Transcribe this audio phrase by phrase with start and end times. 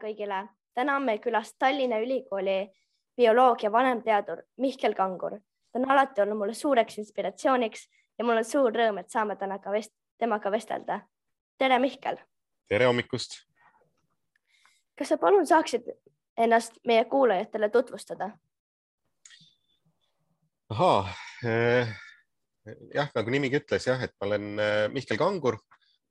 [0.00, 2.70] kõigile, täna on meil külas Tallinna Ülikooli
[3.16, 5.38] bioloogia vanemteadur Mihkel Kangur.
[5.72, 7.88] ta on alati olnud mulle suureks inspiratsiooniks
[8.18, 11.00] ja mul on suur rõõm, et saame täna ka vest temaga vestelda.
[11.58, 12.18] tere, Mihkel.
[12.68, 13.42] tere hommikust.
[14.98, 15.90] kas sa palun saaksid
[16.36, 18.30] ennast meie kuulajatele tutvustada?
[20.70, 21.08] ahaa
[21.44, 21.88] eh,,
[22.94, 25.58] jah, nagu nimigi ütles jah, et ma olen eh, Mihkel Kangur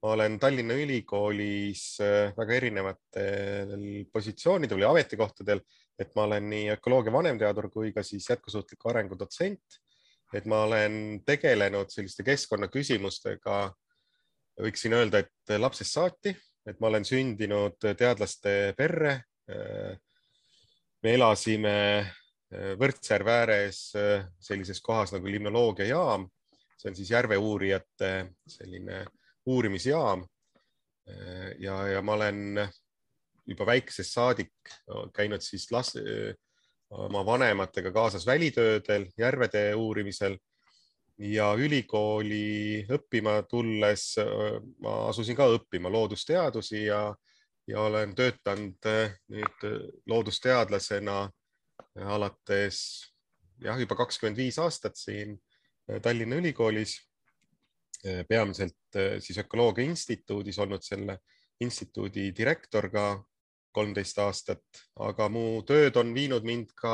[0.04, 5.62] ma olen Tallinna Ülikoolis äh, väga erinevatel positsioonidel või ametikohtadel,
[5.98, 9.82] et ma olen nii ökoloogia vanemteadur kui ka siis jätkusuutliku arengu dotsent.
[10.36, 13.72] et ma olen tegelenud selliste keskkonnaküsimustega,
[14.60, 16.34] võiksin öelda, et lapsest saati,
[16.68, 19.14] et ma olen sündinud teadlaste perre.
[19.48, 19.96] Äh,
[21.04, 23.80] me elasime äh, Võrtsjärve ääres
[24.40, 26.27] sellises kohas nagu limnoloogiajaam,
[26.77, 28.12] see on siis järveuurijate
[28.48, 29.05] selline
[29.48, 30.26] uurimisjaam.
[31.59, 32.67] ja, ja ma olen
[33.48, 34.51] juba väiksest saadik
[35.15, 35.95] käinud siis las-,
[36.90, 40.35] oma vanematega kaasas välitöödel, järvede uurimisel
[41.18, 44.18] ja ülikooli õppima tulles
[44.84, 47.01] ma asusin ka õppima loodusteadusi ja,
[47.68, 48.91] ja olen töötanud
[49.31, 49.68] nüüd
[50.12, 51.21] loodusteadlasena
[52.05, 52.79] alates
[53.63, 55.37] jah, juba kakskümmend viis aastat siin
[56.03, 56.99] Tallinna Ülikoolis
[58.27, 61.20] peamiselt eh, siis Ökoloogia Instituudis olnud selle
[61.62, 63.08] instituudi direktor ka
[63.74, 66.94] kolmteist aastat, aga mu tööd on viinud mind ka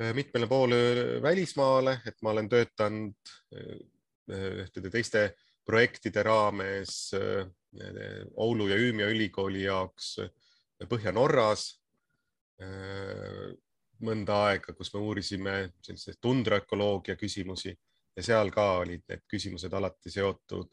[0.00, 0.80] eh, mitmele poole
[1.24, 3.36] välismaale, et ma olen töötanud
[4.28, 5.22] ühtede teiste
[5.64, 7.14] projektide raames
[8.36, 10.18] Oulu ja Umeå ülikooli jaoks
[10.88, 11.62] Põhja-Norras
[14.04, 17.72] mõnda aega, kus me uurisime selliseid tundraökoloogia küsimusi
[18.18, 20.72] ja seal ka olid need küsimused alati seotud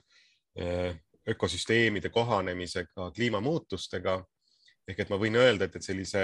[0.57, 0.95] eh,
[1.29, 4.23] ökosüsteemide kohanemisega, kliimamuutustega.
[4.87, 6.23] ehk et ma võin öelda, et, et sellise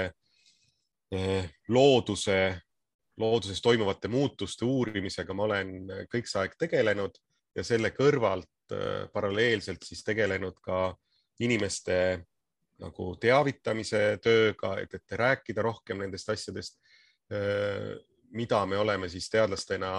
[1.12, 2.38] eh, looduse,
[3.22, 5.72] looduses toimuvate muutuste uurimisega ma olen
[6.09, 7.18] kõik see aeg tegelenud
[7.56, 10.88] ja selle kõrvalt eh, paralleelselt siis tegelenud ka
[11.41, 11.97] inimeste
[12.81, 16.79] nagu teavitamise tööga, et, et rääkida rohkem nendest asjadest,
[18.34, 19.91] mida me oleme siis teadlastena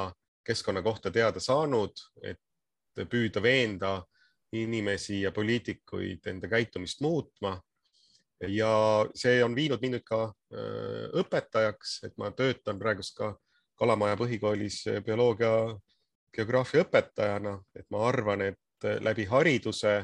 [0.44, 1.92] keskkonna kohta teada saanud,
[2.22, 2.40] et
[3.08, 4.00] püüda veenda
[4.52, 7.60] inimesi ja poliitikuid enda käitumist muutma.
[8.48, 13.36] ja see on viinud mind nüüd ka äh, õpetajaks, et ma töötan praegust ka
[13.78, 15.78] Kalamaja põhikoolis bioloogia,
[16.34, 19.94] geograafia õpetajana, et ma arvan, et läbi hariduse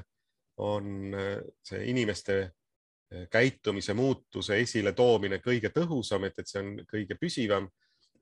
[0.59, 7.19] on äh, see inimeste äh, käitumise muutuse esiletoomine kõige tõhusam, et, et see on kõige
[7.21, 7.69] püsivam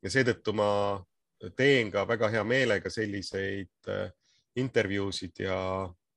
[0.02, 0.70] ja seetõttu ma
[1.56, 4.10] teen ka väga hea meelega selliseid äh,
[4.56, 5.58] intervjuusid ja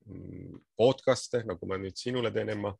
[0.06, 2.72] mm, podcast'e, nagu ma nüüd sinule teen, Emma,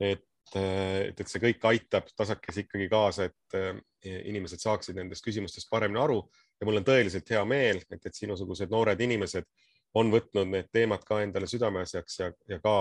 [0.00, 3.80] et, äh, et, et see kõik aitab tasakesi ikkagi kaasa, et äh,
[4.28, 6.20] inimesed saaksid nendest küsimustest paremini aru.
[6.60, 9.48] Ja mul on tõeliselt hea meel, et, et sinusugused noored inimesed
[9.96, 12.76] on võtnud need teemad ka endale südameasjaks ja, ja ka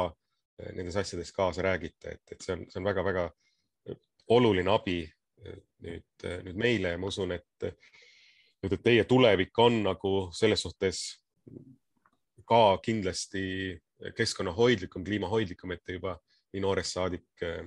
[0.76, 3.26] nendes asjades kaasa räägite, et, et see on, see on väga-väga
[4.36, 5.02] oluline abi
[5.84, 7.68] nüüd, nüüd meile ja ma usun, et
[8.74, 11.02] et teie tulevik on nagu selles suhtes
[12.46, 13.76] ka kindlasti
[14.16, 16.16] keskkonnahoidlikum, kliimahoidlikum, et te juba
[16.54, 17.64] nii noorest saadik eh,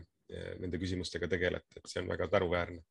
[0.61, 2.83] nende küsimustega tegelete, et see on väga tänuväärne.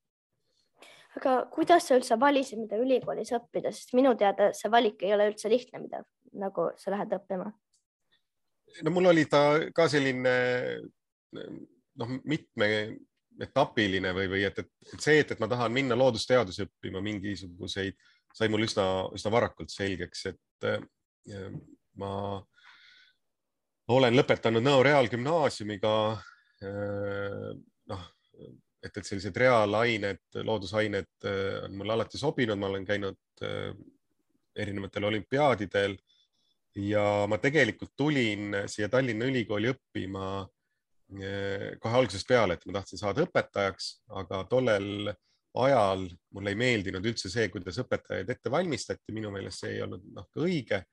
[1.17, 5.31] aga kuidas sa üldse valisid, mida ülikoolis õppida, sest minu teada see valik ei ole
[5.31, 6.03] üldse lihtne, mida
[6.33, 7.51] nagu sa lähed õppima?
[8.83, 9.41] no mul oli ta
[9.73, 10.33] ka selline
[11.33, 12.67] noh, mitme
[13.43, 17.97] etapiline või, või et, et, et see, et, et ma tahan minna loodusteadusi õppima, mingisuguseid,
[18.33, 21.51] sai mul üsna, üsna varakult selgeks, et äh,
[22.01, 22.11] ma
[23.93, 25.93] olen lõpetanud Nõo Reaalgümnaasiumiga
[26.63, 27.51] äh,.
[27.87, 28.05] noh,
[28.83, 33.71] et, et sellised reaalained, loodusained äh, on mulle alati sobinud, ma olen käinud äh,
[34.57, 35.97] erinevatel olümpiaadidel
[36.77, 40.45] ja ma tegelikult tulin siia Tallinna Ülikooli õppima
[41.07, 45.13] kohe algusest peale, et ma tahtsin saada õpetajaks, aga tollel
[45.57, 46.03] ajal
[46.35, 50.27] mulle ei meeldinud üldse see, kuidas õpetajaid ette valmistati, minu meelest see ei olnud noh
[50.43, 50.83] õige.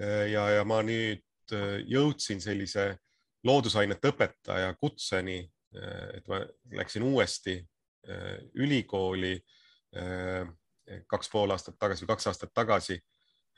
[0.00, 2.94] Eh, ja, ja ma nüüd eh, jõudsin sellise
[3.44, 5.40] loodusainete õpetaja kutseni,
[5.72, 6.36] et ma
[6.76, 7.54] läksin uuesti
[8.60, 9.32] ülikooli
[11.08, 12.98] kaks pool aastat tagasi või kaks aastat tagasi.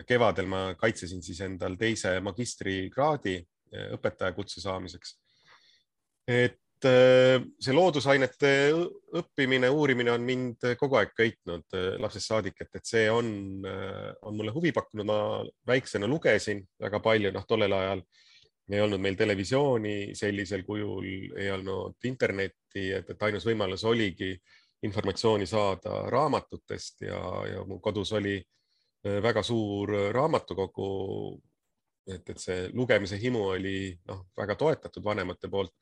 [0.07, 3.35] kevadel ma kaitsesin siis endal teise magistrikraadi
[3.99, 5.17] õpetaja kutse saamiseks
[6.27, 8.51] et äh, see loodusainete
[9.21, 13.29] õppimine, uurimine on mind kogu aeg köitnud äh, lapsest saadik, et, et see on,
[13.69, 15.07] äh, on mulle huvi pakkunud.
[15.07, 15.19] ma
[15.67, 18.05] väiksena lugesin väga palju, noh, tollel ajal
[18.73, 21.05] ei olnud meil televisiooni sellisel kujul,
[21.37, 24.33] ei olnud internetti, et, et ainus võimalus oligi
[24.85, 28.39] informatsiooni saada raamatutest ja, ja mu kodus oli
[29.05, 30.89] väga suur raamatukogu.
[32.09, 35.73] et, et see lugemise himu oli noh, väga toetatud vanemate poolt,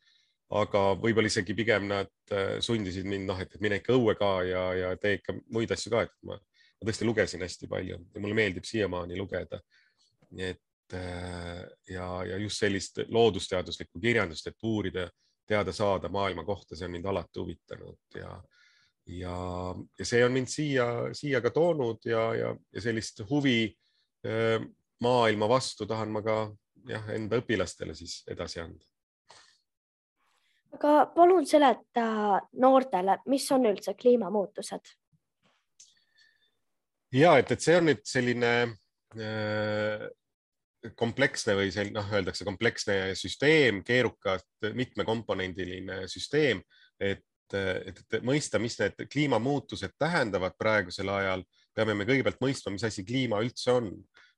[0.52, 4.64] aga võib-olla isegi pigem nad äh, sundisid mind, noh, et mine ikka õue ka ja,
[4.76, 8.36] ja tee ikka muid asju ka, et ma, ma tõesti lugesin hästi palju ja mulle
[8.36, 9.62] meeldib siiamaani lugeda.
[10.36, 10.60] et
[10.94, 15.06] Äh, ja, ja just sellist loodusteaduslikku kirjandust, et uurida,
[15.48, 18.34] teada saada maailma kohta, see on mind alati huvitanud ja,
[19.06, 19.36] ja,
[19.98, 23.72] ja see on mind siia, siia ka toonud ja, ja, ja sellist huvi
[24.28, 24.60] äh,
[25.00, 26.36] maailma vastu tahan ma ka
[26.88, 28.91] jah, enda õpilastele siis edasi anda.
[30.76, 34.96] Aga palun seleta noortele, mis on üldse kliimamuutused?
[37.12, 38.52] ja et, et see on nüüd selline
[39.20, 40.06] äh,
[40.98, 46.62] kompleksne või see noh, öeldakse kompleksne süsteem, keerukas, mitmekomponendiline süsteem,
[46.98, 51.44] et, et, et mõista, mis need kliimamuutused tähendavad praegusel ajal,
[51.76, 53.92] peame me kõigepealt mõistma, mis asi kliima üldse on.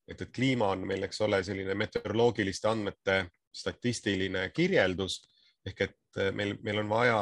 [0.08, 3.22] et, et kliima on meil, eks ole, selline meteoroloogiliste andmete
[3.54, 5.22] statistiline kirjeldus
[5.66, 7.18] ehk et meil, meil on vaja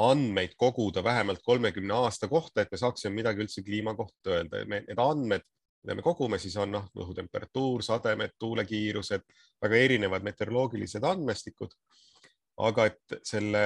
[0.00, 4.62] andmeid koguda vähemalt kolmekümne aasta kohta, et me saaksime midagi üldse kliima kohta öelda.
[4.64, 5.44] Need andmed
[5.82, 9.24] mida me kogume, siis on noh, õhutemperatuur, sademed, tuulekiirused,
[9.62, 11.74] väga erinevad meteoroloogilised andmestikud.
[12.60, 13.60] aga et selle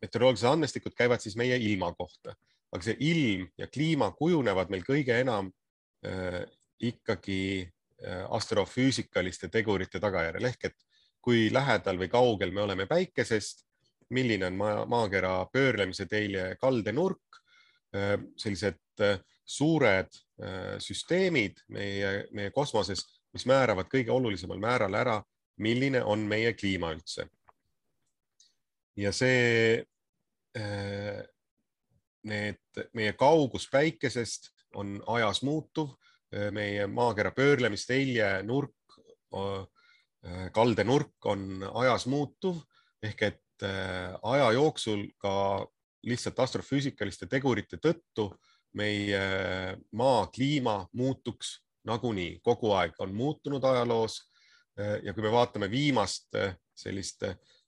[0.00, 2.32] meteoroloogilised andmestikud käivad siis meie ilma kohta,
[2.72, 5.50] aga see ilm ja kliima kujunevad meil kõige enam
[6.06, 6.46] äh,
[6.80, 10.78] ikkagi äh, astrofüüsikaliste tegurite tagajärjel ehk et
[11.26, 13.64] kui lähedal või kaugel me oleme päikesest,
[14.14, 17.40] milline on maa, maakera pöörlemise teelje kaldenurk
[17.96, 20.12] äh,, sellised äh, suured
[20.42, 23.02] äh, süsteemid meie, meie kosmoses,
[23.34, 25.16] mis määravad kõige olulisemal määral ära,
[25.58, 27.26] milline on meie kliima üldse.
[28.96, 29.84] ja see,
[32.24, 32.60] need,
[32.96, 34.48] meie kaugus päikesest
[34.80, 35.90] on ajas muutuv,
[36.52, 38.96] meie maakera pöörlemistälje nurk,
[40.52, 42.58] kaldenurk on ajas muutuv
[43.02, 43.66] ehk et
[44.22, 45.32] aja jooksul ka
[46.06, 48.30] lihtsalt astrofüüsikaliste tegurite tõttu
[48.76, 49.20] meie
[49.92, 51.56] maa kliima muutuks
[51.86, 54.22] nagunii, kogu aeg on muutunud ajaloos.
[55.02, 56.36] ja kui me vaatame viimast
[56.76, 57.22] sellist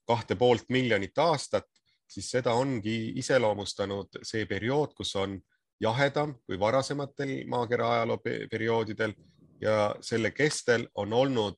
[0.05, 1.65] kahte poolt miljonit aastat,
[2.07, 5.39] siis seda ongi iseloomustanud see periood, kus on
[5.81, 8.19] jahedam kui varasematel maakera ajaloo
[8.51, 9.13] perioodidel
[9.61, 11.57] ja selle kestel on olnud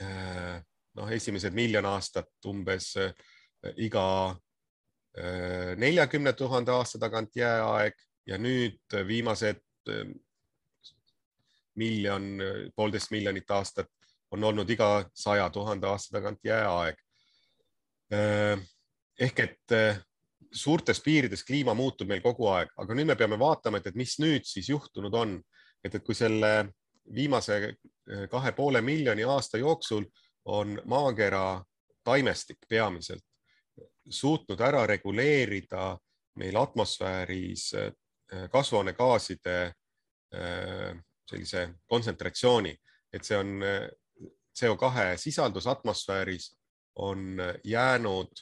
[0.00, 2.94] noh, esimesed miljon aastat umbes
[3.76, 4.04] iga
[5.76, 9.60] neljakümne tuhande aasta tagant jääaeg ja nüüd viimased
[11.76, 12.28] miljon,
[12.76, 13.90] poolteist miljonit aastat
[14.32, 16.96] on olnud iga saja tuhande aasta tagant jääaeg.
[18.12, 18.58] Eh,
[19.20, 19.76] ehk et
[20.52, 24.14] suurtes piirides kliima muutub meil kogu aeg, aga nüüd me peame vaatama, et, et mis
[24.20, 25.36] nüüd siis juhtunud on,
[25.84, 26.52] et, et kui selle
[27.14, 27.74] viimase
[28.30, 30.04] kahe poole miljoni aasta jooksul
[30.44, 31.64] on maakera
[32.04, 33.24] taimestik peamiselt
[34.10, 35.98] suutnud ära reguleerida
[36.36, 37.70] meil atmosfääris
[38.32, 39.74] Äh, kasvuhoonegaaside
[40.34, 40.96] äh,
[41.28, 42.72] sellise kontsentratsiooni,
[43.12, 43.90] et see on äh,
[44.56, 46.52] CO2 sisaldus atmosfääris
[46.96, 48.32] on jäänud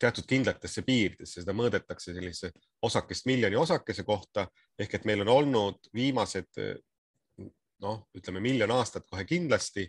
[0.00, 2.48] teatud kindlatesse piiridesse, seda mõõdetakse sellise
[2.82, 4.46] osakest miljoni osakese kohta
[4.80, 6.60] ehk et meil on olnud viimased
[7.84, 9.84] noh, ütleme miljon aastat kohe kindlasti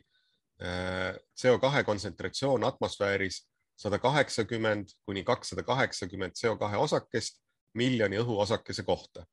[0.61, 3.41] CO2 kontsentratsioon atmosfääris
[3.81, 7.39] sada kaheksakümmend kuni kakssada kaheksakümmend CO2 osakest
[7.73, 9.25] miljoni õhuosakese kohta.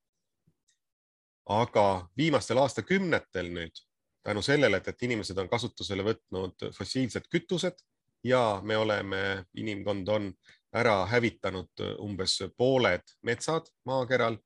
[1.49, 3.79] aga viimastel aastakümnetel nüüd
[4.23, 7.79] tänu sellele, et, et inimesed on kasutusele võtnud fossiilsed kütused
[8.25, 10.33] ja me oleme, inimkond on
[10.75, 14.37] ära hävitanud umbes pooled metsad maakeral,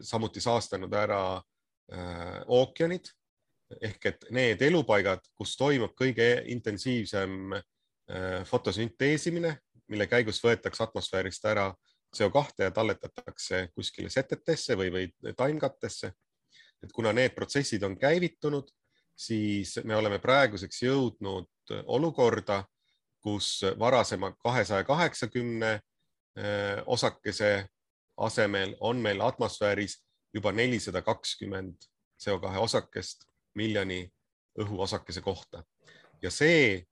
[0.00, 1.36] samuti saastanud ära
[1.92, 3.10] äh, ookeanid
[3.82, 7.54] ehk et need elupaigad, kus toimub kõige intensiivsem
[8.10, 9.56] Äh, fotosünteesimine,
[9.88, 11.70] mille käigus võetakse atmosfäärist ära
[12.12, 16.12] CO2 ja talletatakse kuskile setetesse või, või taimkattesse.
[16.84, 18.68] et kuna need protsessid on käivitunud,
[19.16, 22.64] siis me oleme praeguseks jõudnud olukorda,
[23.24, 27.68] kus varasema kahesaja kaheksakümne äh, osakese
[28.16, 30.02] asemel on meil atmosfääris
[30.34, 31.88] juba nelisada kakskümmend
[32.20, 34.04] CO2 osakest miljoni
[34.60, 35.64] õhuosakese kohta
[36.22, 36.84] ja see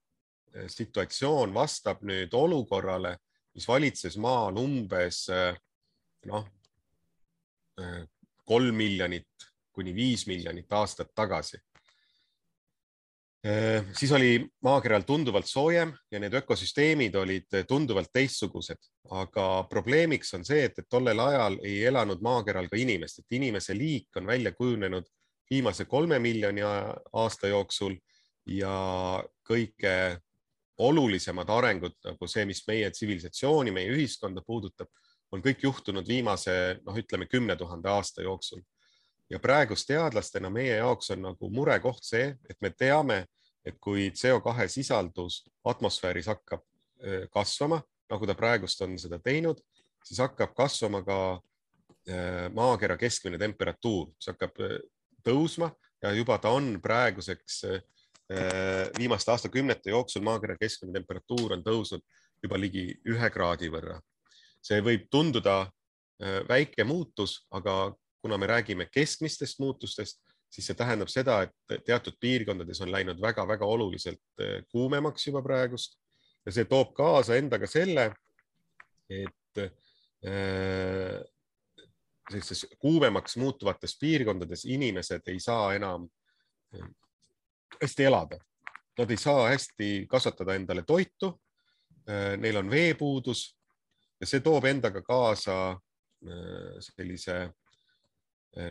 [0.53, 3.15] Eh, situatsioon vastab nüüd olukorrale,
[3.57, 5.55] mis valitses maal umbes eh,
[6.29, 6.45] noh,
[7.81, 8.03] eh,
[8.45, 11.57] kolm miljonit kuni viis miljonit aastat tagasi.
[13.47, 18.79] Äh, siis oli maakeral tunduvalt soojem ja need ökosüsteemid olid tunduvalt teistsugused,
[19.11, 23.75] aga probleemiks on see, et, et tollel ajal ei elanud maakeral ka inimest, et inimese
[23.75, 25.11] liik on välja kujunenud
[25.51, 27.97] viimase kolme miljoni aasta jooksul
[28.47, 28.77] ja
[29.49, 29.97] kõige
[30.79, 34.87] olulisemad arengud nagu see, mis meie tsivilisatsiooni, meie ühiskonda puudutab,
[35.33, 38.63] on kõik juhtunud viimase, noh, ütleme kümne tuhande aasta jooksul
[39.33, 43.25] ja praegust teadlastena meie jaoks on nagu murekoht see, et me teame,
[43.65, 46.65] et kui CO2 sisaldus atmosfääris hakkab
[47.33, 49.63] kasvama, nagu ta praegust on seda teinud,
[50.05, 51.19] siis hakkab kasvama ka
[52.55, 54.59] maakera keskmine temperatuur, see hakkab
[55.25, 55.71] tõusma
[56.03, 57.63] ja juba ta on praeguseks
[58.99, 62.03] viimaste aastakümnete jooksul maakera keskmine temperatuur on tõusnud
[62.43, 64.01] juba ligi ühe kraadi võrra.
[64.63, 65.71] see võib tunduda
[66.49, 72.81] väike muutus, aga kuna me räägime keskmistest muutustest, siis see tähendab seda, et teatud piirkondades
[72.85, 75.99] on läinud väga-väga oluliselt eh, kuumemaks juba praegust
[76.47, 78.13] ja see toob kaasa endaga selle,
[79.11, 81.19] et äh,
[82.31, 86.07] sellistes kuumemaks muutuvates piirkondades inimesed ei saa enam
[86.75, 86.87] eh,
[87.83, 88.39] hästi elada.
[88.99, 91.31] Nad ei saa hästi kasvatada endale toitu.
[92.37, 93.55] Neil on veepuudus
[94.21, 95.55] ja see toob endaga kaasa
[96.83, 97.62] sellise Eh,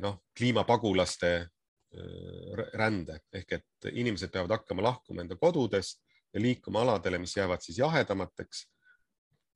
[0.02, 6.02] noh, kliimapagulaste eh, rände ehk et inimesed peavad hakkama lahkuma enda kodudest
[6.34, 8.68] ja liikuma aladele, mis jäävad siis jahedamateks.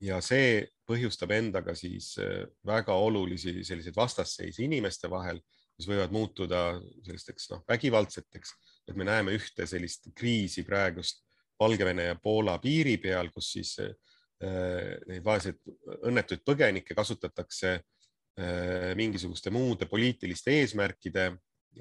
[0.02, 5.40] ja see põhjustab endaga siis eh, väga olulisi selliseid vastasseise inimeste vahel,
[5.78, 8.52] mis võivad muutuda sellisteks noh, vägivaldseteks,
[8.88, 11.24] et me näeme ühte sellist kriisi praegust
[11.60, 13.78] Valgevene ja Poola piiri peal, kus siis
[15.08, 15.62] neid vaeseid
[16.04, 17.95] õnnetuid põgenikke kasutatakse Äh,
[19.00, 21.30] mingisuguste muude poliitiliste eesmärkide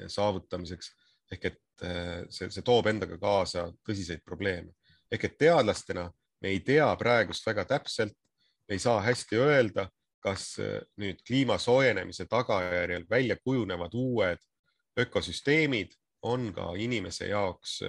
[0.06, 0.92] saavutamiseks.
[1.32, 4.74] Ehk et äh, see, see toob endaga kaasa tõsiseid probleeme.
[5.12, 6.08] Ehk et teadlastena
[6.42, 8.16] me ei tea praegust väga täpselt,
[8.68, 9.88] ei saa hästi öelda,
[10.24, 14.42] kas äh, nüüd kliima soojenemise tagajärjel välja kujunevad uued
[15.00, 17.80] ökosüsteemid on ka inimese jaoks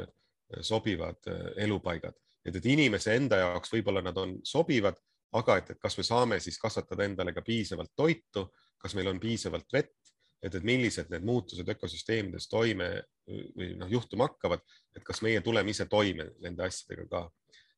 [0.66, 1.28] sobivad
[1.62, 4.98] elupaigad, et, et inimese enda jaoks võib-olla nad on sobivad,
[5.40, 8.48] aga et, et kas me saame siis kasvatada endale ka piisavalt toitu,
[8.82, 9.96] kas meil on piisavalt vett,
[10.44, 12.90] et, et millised need muutused ökosüsteemides toime
[13.26, 14.62] või noh, juhtuma hakkavad,
[14.96, 17.24] et kas meie tuleme ise toime nende asjadega ka.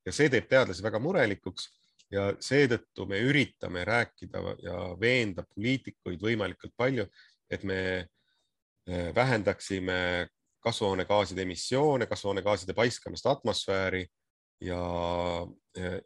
[0.05, 1.69] ja see teeb teadlasi väga murelikuks
[2.11, 7.07] ja seetõttu me üritame rääkida ja veenda poliitikuid võimalikult palju,
[7.51, 7.79] et me
[8.87, 10.27] eh, vähendaksime
[10.63, 14.05] kasvuhoonegaaside emissioone, kasvuhoonegaaside paiskamist atmosfääri
[14.63, 14.81] ja
[15.77, 15.99] eh,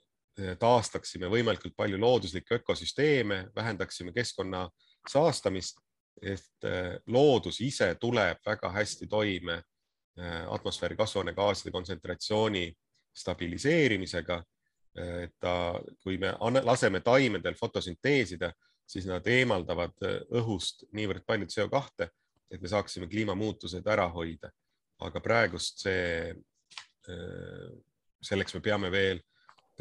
[0.59, 4.69] taastaksime võimalikult palju looduslikke ökosüsteeme, vähendaksime keskkonna
[5.09, 5.81] saastamist,
[6.21, 12.71] et äh, loodus ise tuleb väga hästi toime äh, atmosfääri kasvuhoonegaaside kontsentratsiooni
[13.17, 14.43] stabiliseerimisega.
[14.95, 16.33] et ta, kui me
[16.63, 18.49] laseme taimedel fotosünteesida,
[18.87, 22.07] siis nad eemaldavad äh, õhust niivõrd palju CO2,
[22.51, 24.51] et me saaksime kliimamuutused ära hoida.
[25.01, 26.35] aga praegust see,
[28.21, 29.21] selleks me peame veel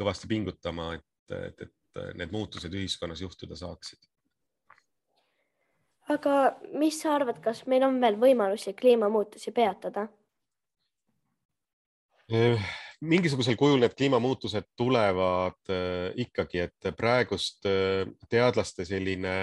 [0.01, 3.99] kõvasti pingutama, et, et, et need muutused ühiskonnas juhtuda saaksid.
[6.11, 10.09] aga mis sa arvad, kas meil on veel võimalusi kliimamuutusi peatada?
[12.31, 12.59] Eh,
[13.03, 19.35] mingisugusel kujul need kliimamuutused tulevad eh, ikkagi, et praegust eh, teadlaste selline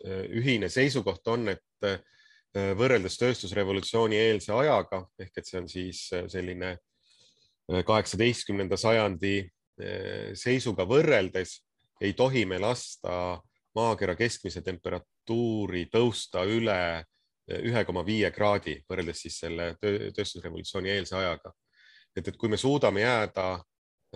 [0.00, 1.84] ühine seisukoht on, et
[2.56, 5.98] võrreldes tööstusrevolutsiooni eelse ajaga ehk et see on siis
[6.32, 6.70] selline
[7.68, 9.34] kaheksateistkümnenda sajandi
[10.36, 11.58] seisuga võrreldes
[12.00, 13.40] ei tohi me lasta
[13.76, 21.16] maakera keskmise temperatuuri tõusta üle eh, ühe koma viie kraadi võrreldes siis selle tööstusrevolutsiooni eelse
[21.16, 21.52] ajaga.
[22.16, 23.46] et, et kui me suudame jääda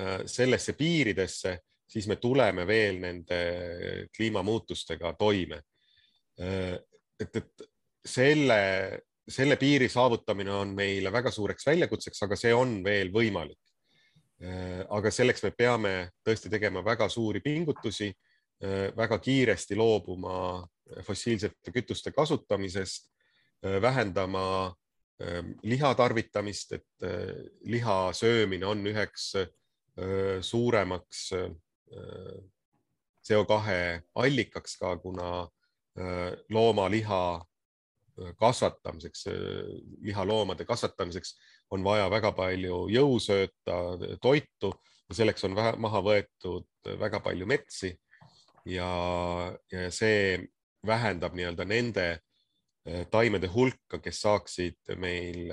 [0.00, 3.40] eh, sellesse piiridesse, siis me tuleme veel nende
[4.16, 5.60] kliimamuutustega toime.
[6.34, 7.62] et, et
[8.04, 8.56] selle,
[9.28, 13.60] selle piiri saavutamine on meile väga suureks väljakutseks, aga see on veel võimalik
[14.90, 15.92] aga selleks me peame
[16.26, 18.10] tõesti tegema väga suuri pingutusi,
[18.64, 20.64] äh, väga kiiresti loobuma
[21.02, 23.10] fossiilsete kütuste kasutamisest,
[23.64, 24.74] äh, vähendama
[25.62, 27.04] liha tarvitamist, et
[27.70, 29.28] liha söömine on üheks
[30.42, 31.20] suuremaks
[33.22, 33.76] CO2
[34.14, 35.46] allikaks ka, kuna
[36.50, 37.20] loomaliha
[38.42, 39.24] kasvatamiseks,
[40.02, 41.38] lihaloomade kasvatamiseks
[41.70, 43.78] on vaja väga palju jõusööta,
[44.22, 44.72] toitu
[45.08, 47.94] ja selleks on vähe, maha võetud väga palju metsi.
[48.64, 48.88] ja,
[49.72, 50.38] ja see
[50.86, 52.06] vähendab nii-öelda nende
[53.10, 55.52] taimede hulka, kes saaksid meil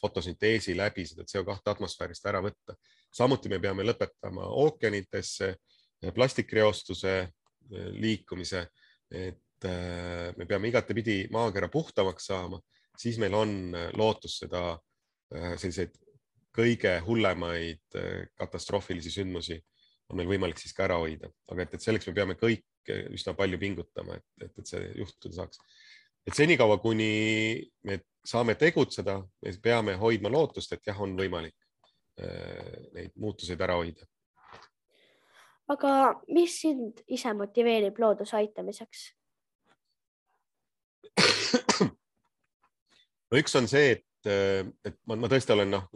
[0.00, 2.76] fotosünteesi läbi seda CO2 atmosfäärist ära võtta.
[3.12, 5.54] samuti me peame lõpetama ookeanitesse
[6.14, 7.28] plastikreostuse
[7.70, 8.66] liikumise,
[9.10, 9.66] et
[10.36, 12.60] me peame igatepidi maakera puhtamaks saama,
[12.98, 14.78] siis meil on lootus seda
[15.30, 15.92] selliseid
[16.54, 17.98] kõige hullemaid
[18.38, 19.60] katastroofilisi sündmusi
[20.10, 22.64] on meil võimalik siis ka ära hoida, aga et, et selleks me peame kõik
[23.14, 25.60] üsna palju pingutama, et, et, et see juhtuda saaks.
[26.26, 27.10] et senikaua, kuni
[27.86, 31.54] me saame tegutseda, me peame hoidma lootust, et jah, on võimalik
[32.20, 34.08] äh, neid muutuseid ära hoida.
[35.70, 35.94] aga
[36.34, 39.14] mis sind ise motiveerib looduse aitamiseks?
[43.30, 45.86] no üks on see, et, et ma, ma tõesti olen noh,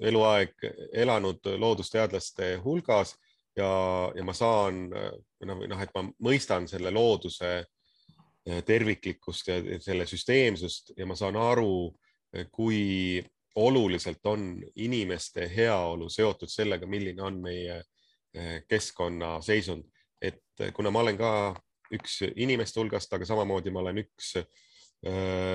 [0.00, 3.14] eluaeg elanud loodusteadlaste hulgas
[3.56, 3.70] ja,
[4.14, 10.94] ja ma saan noh, noh, et ma mõistan selle looduse eh, terviklikkust ja selle süsteemsust
[10.98, 11.90] ja ma saan aru,
[12.34, 13.20] eh, kui
[13.60, 19.84] oluliselt on inimeste heaolu seotud sellega, milline on meie eh, keskkonna seisund.
[20.20, 21.28] et kuna ma olen ka
[21.96, 24.34] üks inimeste hulgast, aga samamoodi ma olen üks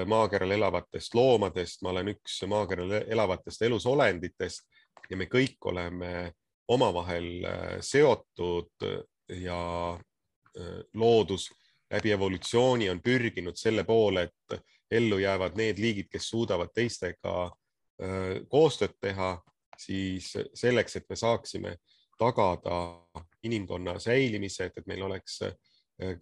[0.10, 4.66] maakeral elavatest loomadest, ma olen üks maakeral elavatest elusolenditest
[5.10, 6.32] ja me kõik oleme
[6.74, 7.46] omavahel
[7.86, 8.88] seotud
[9.30, 9.94] ja
[10.60, 11.52] äh, loodus
[11.92, 14.62] läbi evolutsiooni on pürginud selle poole, et
[14.92, 19.38] ellu jäävad need liigid, kes suudavad teistega äh, koostööd teha,
[19.78, 21.76] siis selleks, et me saaksime
[22.18, 22.80] tagada
[23.44, 25.56] inimkonna säilimise, et meil oleks äh,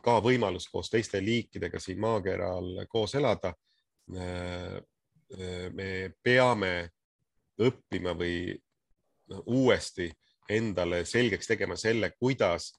[0.02, 3.54] ka võimalus koos teiste liikidega siin maakeral koos elada.
[5.74, 6.90] me peame
[7.58, 8.54] õppima või
[9.46, 10.12] uuesti
[10.50, 12.74] endale selgeks tegema selle, kuidas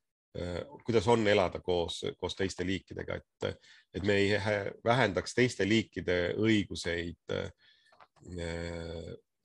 [0.85, 3.59] kuidas on elada koos, koos teiste liikidega, et,
[3.95, 4.33] et me ei
[4.85, 7.37] vähendaks teiste liikide õiguseid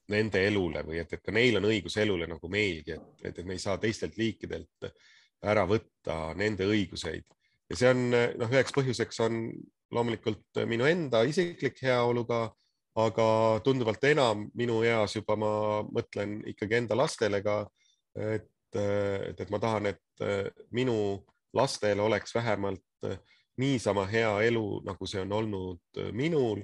[0.10, 3.54] nende elule või et, et ka neil on õigus elule nagu meilgi, et, et me
[3.54, 4.90] ei saa teistelt liikidelt
[5.46, 7.28] ära võtta nende õiguseid
[7.70, 9.42] ja see on noh, üheks põhjuseks on
[9.94, 12.44] loomulikult minu enda isiklik heaolu ka,
[13.00, 13.26] aga
[13.66, 15.52] tunduvalt enam minu eas juba ma
[15.86, 17.62] mõtlen ikkagi enda lastele ka,
[18.16, 20.24] et et, et ma tahan, et
[20.78, 20.96] minu
[21.58, 23.18] lastel oleks vähemalt äh,
[23.58, 26.62] niisama hea elu, nagu see on olnud minul.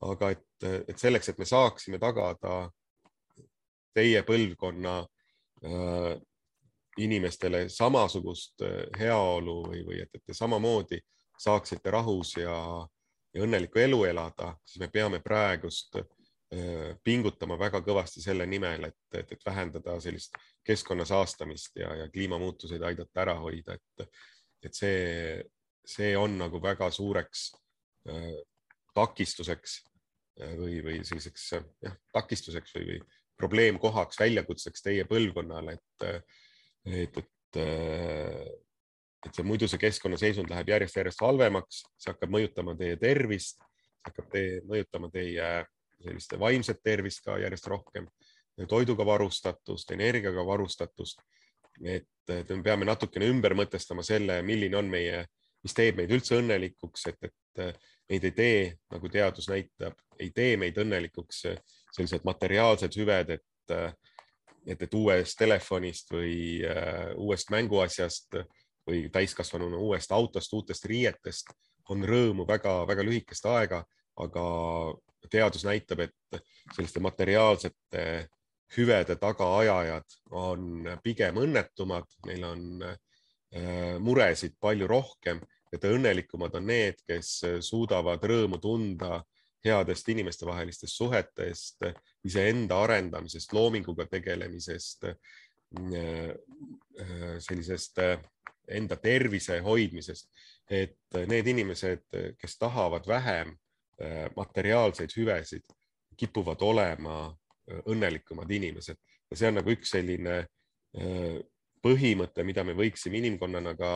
[0.00, 2.70] aga et, et selleks, et me saaksime tagada
[3.92, 4.94] teie põlvkonna
[6.98, 8.64] inimestele samasugust
[8.98, 10.98] heaolu või, või et, et te samamoodi
[11.40, 12.56] saaksite rahus ja,
[13.34, 16.00] ja õnnelikku elu elada, siis me peame praegust
[16.50, 20.34] Äh, pingutama väga kõvasti selle nimel, et, et, et vähendada sellist
[20.66, 24.08] keskkonna saastamist ja, ja kliimamuutuseid aidata ära hoida, et,
[24.66, 25.36] et see,
[25.86, 27.44] see on nagu väga suureks
[28.10, 28.34] äh,
[28.98, 29.76] takistuseks
[30.58, 36.34] või, või selliseks jah, takistuseks või, või probleemkohaks, väljakutseks teie põlvkonnale, et,
[36.86, 37.60] et, et,
[39.26, 43.60] et see muidu see keskkonna seisund läheb järjest-järjest halvemaks, see hakkab mõjutama teie tervist,
[44.06, 45.50] hakkab teie, mõjutama teie
[46.00, 48.08] sellist vaimset tervist ka järjest rohkem,
[48.68, 51.20] toiduga varustatust, energiaga varustatust.
[51.84, 55.24] et, me peame natukene ümber mõtestama selle, milline on meie,
[55.64, 58.60] mis teeb meid üldse õnnelikuks, et, et meid ei tee,
[58.92, 61.40] nagu teadus näitab, ei tee meid õnnelikuks
[61.94, 63.72] sellised materiaalsed hüved, et,
[64.66, 68.40] et, et uuest telefonist või uh, uuest mänguasjast
[68.88, 71.52] või täiskasvanuna uuest autost, uutest riietest
[71.90, 73.84] on rõõmu väga-väga lühikest aega,
[74.20, 74.44] aga
[75.30, 76.42] teadus näitab, et
[76.74, 78.04] selliste materiaalsete
[78.76, 85.42] hüvede tagaajajad on pigem õnnetumad, neil on äh, muresid palju rohkem
[85.72, 89.20] ja õnnelikumad on need, kes suudavad rõõmu tunda
[89.64, 91.84] headest inimestevahelistest suhetest,
[92.24, 95.16] iseenda arendamisest, loominguga tegelemisest, äh,
[97.00, 97.98] äh, sellisest
[98.70, 100.30] enda tervise hoidmisest,
[100.70, 102.04] et need inimesed,
[102.38, 103.56] kes tahavad vähem
[104.00, 105.62] Äh, materiaalseid hüvesid,
[106.16, 107.26] kipuvad olema
[107.68, 108.96] äh, õnnelikumad inimesed.
[109.28, 111.34] Ja see on nagu üks selline äh,
[111.84, 113.90] põhimõte, mida me võiksime inimkonnana ka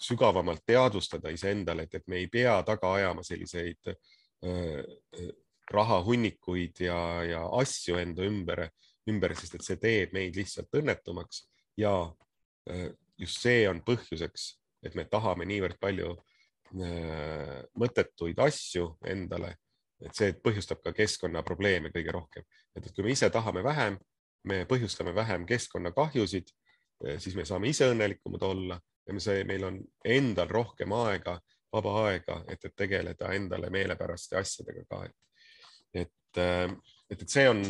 [0.00, 3.92] sügavamalt teadvustada iseendale, et, et me ei pea taga ajama selliseid
[5.70, 8.66] rahahunnikuid ja, ja asju enda ümber,
[9.08, 11.46] ümber, sest et see teeb meid lihtsalt õnnetumaks.
[11.80, 11.94] Ja
[13.16, 14.48] just see on põhjuseks,
[14.84, 16.12] et me tahame niivõrd palju
[16.74, 19.52] Äh, mõttetuid asju endale,
[20.02, 22.42] et see põhjustab ka keskkonnaprobleeme kõige rohkem.
[22.74, 23.98] et kui me ise tahame vähem,
[24.42, 26.50] me põhjustame vähem keskkonnakahjusid,
[27.06, 31.38] äh, siis me saame ise õnnelikumad olla ja see, meil on endal rohkem aega
[31.74, 36.42] vaba aega, et, et tegeleda endale meelepäraste asjadega ka, et, et,
[37.10, 37.64] et, et see on,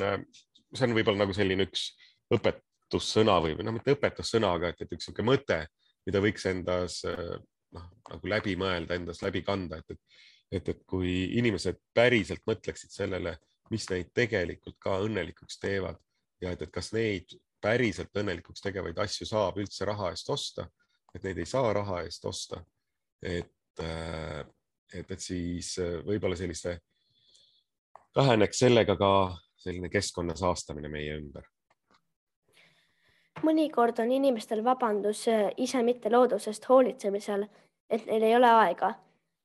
[0.74, 1.86] see on võib-olla nagu selline üks
[2.34, 5.60] õpetussõna või noh, mitte õpetussõna, aga et, et üks niisugune mõte,
[6.04, 10.20] mida võiks endas noh, nagu läbi mõelda, endas läbi kanda, et, et,
[10.60, 13.38] et, et kui inimesed päriselt mõtleksid sellele,
[13.72, 15.96] mis neid tegelikult ka õnnelikuks teevad
[16.44, 17.32] ja et, et kas neid
[17.64, 20.66] päriselt õnnelikuks tegevaid asju saab üldse raha eest osta,
[21.14, 22.64] et neid ei saa raha eest osta.
[23.22, 26.78] et, et, et siis võib-olla selliste,
[28.16, 29.10] väheneks sellega ka
[29.56, 31.48] selline keskkonna saastamine meie ümber
[33.44, 37.46] mõnikord on inimestel vabandus äh, ise mitte loodusest hoolitsemisel,
[37.90, 38.94] et neil ei ole aega.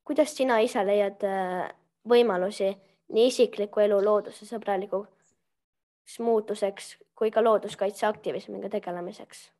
[0.06, 1.70] kuidas sina ise leiad äh,
[2.10, 2.78] võimalusi
[3.14, 9.52] nii isikliku elu loodusesõbralikuks muutuseks kui ka looduskaitseaktivismiga tegelemiseks?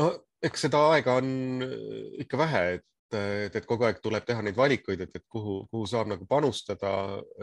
[0.00, 0.10] No
[0.44, 1.30] eks seda aega on
[1.64, 5.62] äh, ikka vähe, et, et, et kogu aeg tuleb teha neid valikuid, et, et kuhu,
[5.70, 6.92] kuhu saab nagu panustada,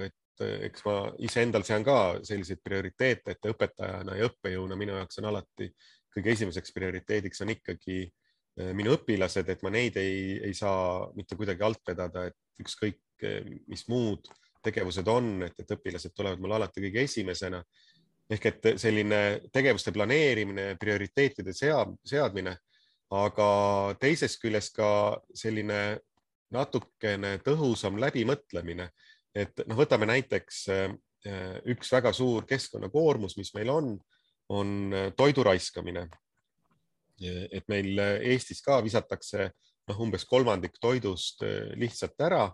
[0.03, 5.29] et eks ma iseendal sean ka selliseid prioriteete, et õpetajana ja õppejõuna minu jaoks on
[5.29, 5.69] alati
[6.13, 11.37] kõige esimeseks prioriteediks on ikkagi äh, minu õpilased, et ma neid ei, ei saa mitte
[11.39, 14.29] kuidagi alt vedada, et ükskõik, äh, mis muud
[14.63, 17.59] tegevused on, et, et õpilased tulevad mul alati kõige esimesena.
[18.29, 19.21] Ehk et selline
[19.53, 22.55] tegevuste planeerimine, prioriteetide sea, seadmine,
[23.13, 23.47] aga
[23.99, 24.89] teisest küljest ka
[25.35, 25.99] selline
[26.53, 28.89] natukene tõhusam läbimõtlemine
[29.35, 30.93] et noh, võtame näiteks äh,
[31.73, 33.93] üks väga suur keskkonnakoormus, mis meil on,
[34.53, 36.07] on äh, toidu raiskamine.
[37.23, 39.51] et meil äh, Eestis ka visatakse
[39.87, 41.43] noh, umbes kolmandik toidust
[41.75, 42.51] lihtsalt ära.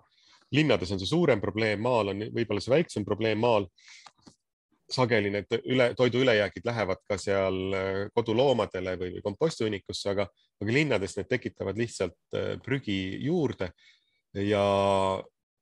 [0.51, 3.67] linnades on see suurem probleem, maal on võib-olla see väiksem probleem, maal
[4.89, 7.57] sageli need üle, toidu ülejäägid lähevad ka seal
[8.15, 10.25] koduloomadele või, või kompostihunnikusse, aga,
[10.61, 13.71] aga linnades need tekitavad lihtsalt prügi juurde
[14.33, 14.63] ja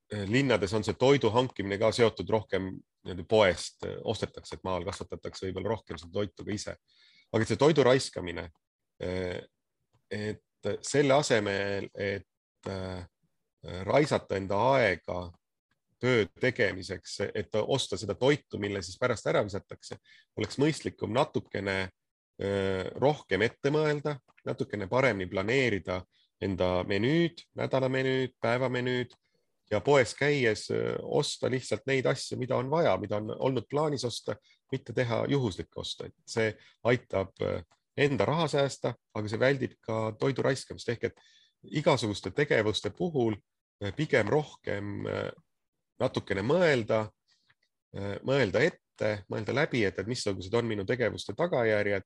[0.08, 5.50] Eh, linnades on see toidu hankimine ka seotud rohkem nii-öelda poest ostetakse, et maal kasvatatakse
[5.50, 6.76] võib-olla rohkem seda toitu ka ise.
[7.36, 8.46] aga see toidu raiskamine,
[9.00, 12.70] et selle asemel, et
[13.84, 15.18] raisata enda aega
[16.00, 19.98] töö tegemiseks, et osta seda toitu, mille siis pärast ära visatakse,
[20.38, 21.90] oleks mõistlikum natukene
[23.02, 26.04] rohkem ette mõelda, natukene paremini planeerida
[26.42, 29.16] enda menüüd, nädalamenüüd, päevamenüüd
[29.72, 30.68] ja poes käies
[31.02, 34.38] osta lihtsalt neid asju, mida on vaja, mida on olnud plaanis osta,
[34.72, 36.54] mitte teha juhuslikke oste, et see
[36.88, 37.34] aitab
[37.98, 40.90] enda raha säästa, aga see väldib ka toidu raiskamist.
[40.94, 41.22] Ehk et
[41.82, 43.36] igasuguste tegevuste puhul
[43.98, 45.08] pigem rohkem
[46.00, 47.06] natukene mõelda,
[48.28, 52.06] mõelda ette, mõelda läbi, et, et missugused on minu tegevuste tagajärjed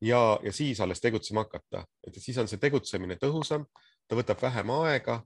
[0.00, 3.66] ja, ja siis alles tegutsema hakata, et siis on see tegutsemine tõhusam,
[4.08, 5.20] ta võtab vähem aega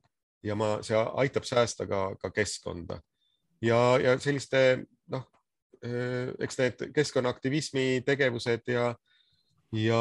[0.45, 3.01] ja ma, see aitab säästa ka, ka keskkonda.
[3.65, 5.25] Ja, ja selliste noh,
[6.45, 8.91] eks need keskkonnaaktivismi tegevused ja,
[9.75, 10.01] ja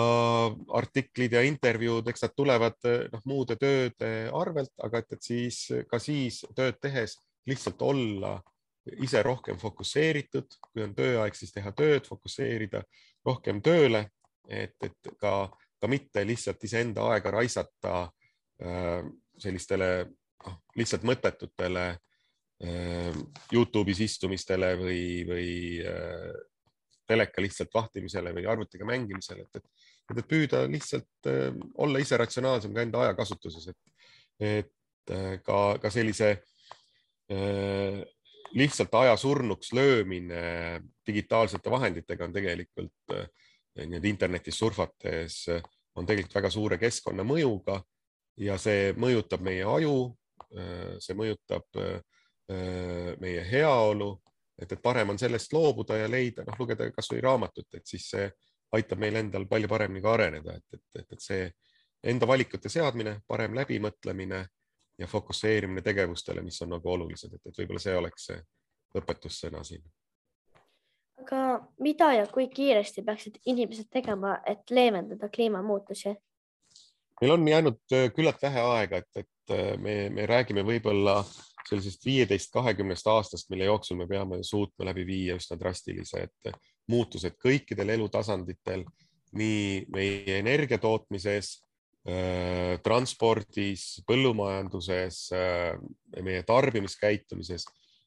[0.75, 6.01] artiklid ja intervjuud, eks nad tulevad noh, muude tööde arvelt, aga et, et siis ka
[6.01, 8.37] siis tööd tehes lihtsalt olla
[9.01, 12.83] ise rohkem fokusseeritud, kui on tööaeg, siis teha tööd, fokusseerida
[13.25, 14.05] rohkem tööle,
[14.49, 15.33] et, et ka,
[15.79, 17.93] ka mitte lihtsalt iseenda aega raisata
[18.63, 19.05] äh,
[19.39, 23.21] sellistele noh, lihtsalt mõttetutele äh,
[23.53, 25.53] Youtube'is istumistele või, või
[25.87, 26.33] äh,
[27.07, 32.75] teleka lihtsalt vahtimisele või arvutiga mängimisele, et, et, et püüda lihtsalt äh, olla ise ratsionaalsem
[32.75, 34.09] ka enda ajakasutuses, et,
[34.43, 36.35] et äh, ka, ka sellise
[38.53, 43.29] lihtsalt aja surnuks löömine digitaalsete vahenditega on tegelikult äh,
[43.79, 45.45] nii-öelda internetis surfates
[45.95, 47.79] on tegelikult väga suure keskkonnamõjuga
[48.43, 49.95] ja see mõjutab meie aju,
[50.53, 51.99] Äh, see mõjutab äh,
[52.53, 54.11] äh, meie heaolu,
[54.59, 58.27] et, et parem on sellest loobuda ja leida, noh, lugeda kasvõi raamatut, et siis see
[58.77, 61.47] aitab meil endal palju paremini ka areneda, et, et, et, et see
[62.13, 64.43] enda valikute seadmine, parem läbimõtlemine
[65.03, 68.39] ja fokusseerimine tegevustele, mis on nagu olulised, et, et võib-olla see oleks see
[68.99, 69.83] õpetussõna siin.
[71.21, 71.41] aga
[71.79, 76.15] mida ja kui kiiresti peaksid inimesed tegema, et leevendada kliimamuutusi?
[77.21, 77.79] meil on jäänud
[78.15, 81.17] küllalt vähe aega, et, et Äh, me, me räägime võib-olla
[81.67, 86.51] sellisest viieteist, kahekümnest aastast, mille jooksul me peame suutma läbi viia üsna drastilised
[86.91, 88.85] muutused kõikidel elutasanditel,
[89.35, 91.72] nii meie energia tootmises, äh,
[92.83, 95.77] transpordis, põllumajanduses, äh,
[96.23, 97.63] meie tarbimiskäitumises,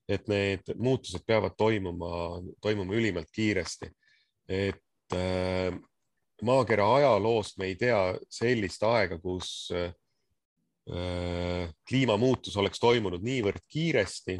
[0.08, 3.90] et need muutused peavad toimuma, toimuma ülimalt kiiresti.
[4.48, 5.14] et
[6.42, 9.72] maakera ajaloost me ei tea sellist aega, kus
[11.90, 14.36] kliimamuutus oleks toimunud niivõrd kiiresti,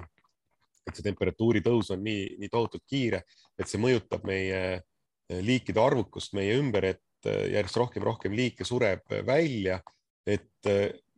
[0.87, 3.25] et see temperatuuri tõus on nii, nii tohutult kiire,
[3.59, 4.61] et see mõjutab meie
[5.42, 9.81] liikide arvukust meie ümber, et järjest rohkem, rohkem liike sureb välja,
[10.27, 10.69] et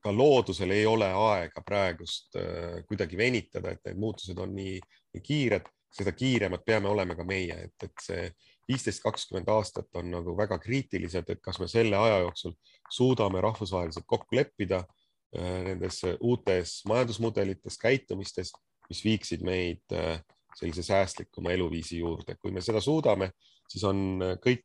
[0.03, 4.79] ka loodusel ei ole aega praegust äh, kuidagi venitada, et need muutused on nii,
[5.15, 8.29] nii kiired, seda kiiremad peame olema ka meie, et, et see
[8.69, 12.55] viisteist, kakskümmend aastat on nagu väga kriitilised, et kas me selle aja jooksul
[12.93, 18.55] suudame rahvusvaheliselt kokku leppida äh, nendes uutes majandusmudelites, käitumistes,
[18.89, 20.23] mis viiksid meid äh,
[20.57, 22.37] sellise säästlikuma eluviisi juurde.
[22.41, 23.33] kui me seda suudame,
[23.69, 24.65] siis on kõik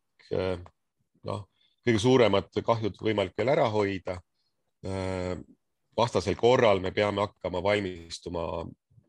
[1.29, 1.47] noh,
[1.85, 4.19] kõige suuremad kahjud võimalik veel ära hoida
[4.85, 5.37] Äh,
[5.97, 8.41] vastasel korral me peame hakkama valmistuma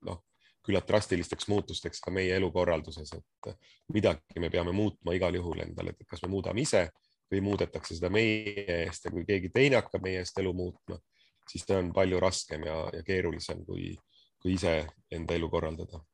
[0.06, 0.20] noh,
[0.62, 3.48] küllalt drastilisteks muutusteks ka meie elukorralduses, et
[3.92, 6.84] midagi me peame muutma igal juhul endale, et kas me muudame ise
[7.32, 11.00] või muudetakse seda meie eest ja kui keegi teine hakkab meie eest elu muutma,
[11.50, 13.90] siis see on palju raskem ja, ja keerulisem, kui,
[14.38, 14.76] kui ise
[15.10, 16.04] enda elu korraldada.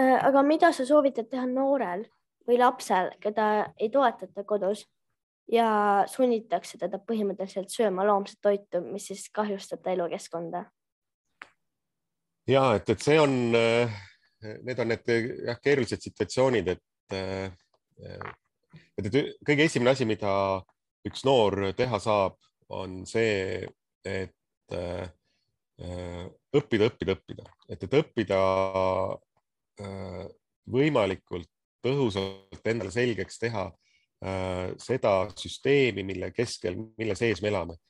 [0.00, 2.06] Äh, aga mida sa soovitad teha noorel
[2.48, 4.86] või lapsel, keda ei toetata kodus?
[5.52, 10.64] ja sunnitakse teda põhimõtteliselt sööma loomset toitu, mis siis kahjustab ta elukeskkonda.
[12.48, 13.96] ja et, et see on, äh,
[14.62, 15.12] need on need
[15.46, 17.50] jah, keerulised situatsioonid, et, äh,
[18.98, 20.32] et, et kõige esimene asi, mida
[21.08, 22.38] üks noor teha saab,
[22.72, 23.66] on see,
[24.06, 25.10] et äh,
[26.54, 28.38] õppida, õppida, õppida, et, et õppida
[30.70, 31.48] võimalikult
[31.82, 33.68] tõhusalt endale selgeks teha
[34.22, 37.80] Äh, seda süsteemi, mille keskel, mille sees me elame.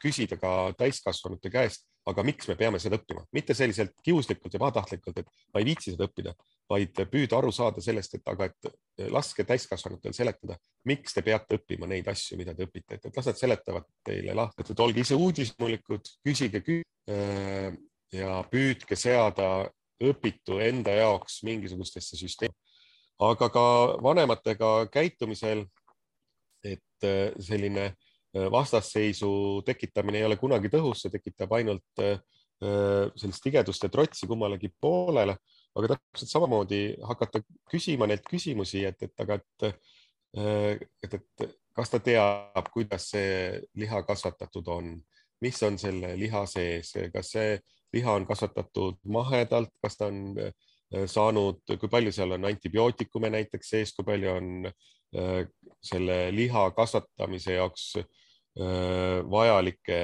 [0.00, 5.18] küsida ka täiskasvanute käest, aga miks me peame seda õppima, mitte selliselt kiuslikult ja pahatahtlikult,
[5.20, 6.32] et ma ei viitsi seda õppida,
[6.72, 10.56] vaid püüda aru saada sellest, et aga, et laske täiskasvanutel seletada,
[10.88, 14.64] miks te peate õppima neid asju, mida te õpite, et las nad seletavad teile lahti,
[14.64, 16.80] et olge ise uudishimulikud, küsige kü
[17.12, 17.76] äh,
[18.16, 19.68] ja püüdke seada
[20.00, 22.56] õpitu enda jaoks mingisugustesse süsteemi
[23.30, 23.64] aga ka
[24.02, 25.64] vanematega käitumisel,
[26.64, 32.20] et äh, selline äh, vastasseisu tekitamine ei ole kunagi tõhus, see tekitab ainult äh,
[32.62, 35.34] sellist tigedust ja trotsi kummalegi poolele,
[35.74, 39.80] aga täpselt samamoodi hakata küsima neid küsimusi, et, et aga, et,
[41.02, 44.92] et, et kas ta teab, kuidas see liha kasvatatud on,
[45.42, 47.56] mis on selle liha sees, kas see
[47.98, 50.52] liha on kasvatatud mahedalt, kas ta on Äh,
[51.06, 55.44] saanud, kui palju seal on antibiootikume näiteks sees, kui palju on äh,
[55.82, 60.00] selle liha kasvatamise jaoks äh, vajalikke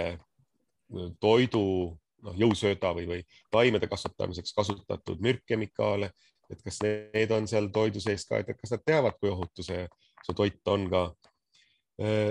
[1.20, 1.64] toidu,
[2.24, 3.22] noh, jõusööda või, või
[3.52, 6.10] taimede kasvatamiseks kasutatud mürkkemikaale,
[6.48, 9.84] et kas need on seal toidu sees ka, et kas nad teavad, kui ohutu see,
[10.24, 11.02] see toit on ka.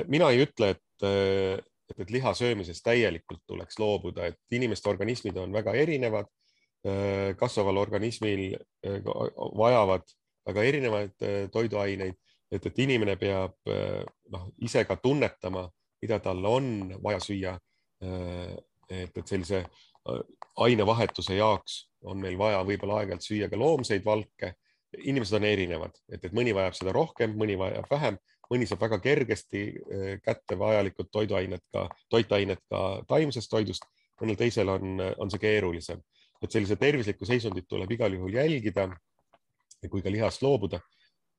[0.10, 1.06] mina ei ütle, et,
[2.00, 6.47] et, liha söömisest täielikult tuleks loobuda, et inimeste organismid on väga erinevad Äh,
[7.38, 9.02] kasvaval organismil äh,
[9.58, 10.06] vajavad
[10.48, 12.16] väga erinevaid äh, toiduaineid,
[12.52, 13.58] et, et inimene peab
[14.32, 15.66] noh, ise ka tunnetama,
[16.02, 17.58] mida tal on vaja süüa.
[18.88, 19.64] et, et sellise
[20.62, 24.54] ainevahetuse jaoks on meil vaja võib-olla aeg-ajalt süüa ka loomseid valke.
[24.98, 28.18] inimesed on erinevad, et, et mõni vajab seda rohkem, mõni vajab vähem,
[28.50, 29.64] mõni saab väga kergesti
[30.24, 33.84] kätte vajalikud toiduained ka, toitained ka taimsest toidust,
[34.22, 36.00] mõnel teisel on, on see keerulisem
[36.44, 38.88] et sellise tervislikku seisundit tuleb igal juhul jälgida
[39.90, 40.80] kui ka lihast loobuda.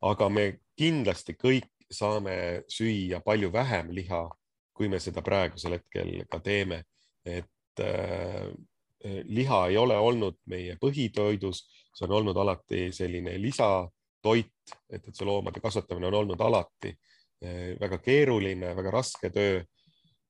[0.01, 4.29] aga me kindlasti kõik saame süüa palju vähem liha,
[4.73, 6.85] kui me seda praegusel hetkel ka teeme.
[7.25, 8.53] et äh,
[9.25, 14.55] liha ei ole olnud meie põhitoidus, see on olnud alati selline lisatoit,
[14.91, 19.61] et, et see loomade kasvatamine on olnud alati äh, väga keeruline, väga raske töö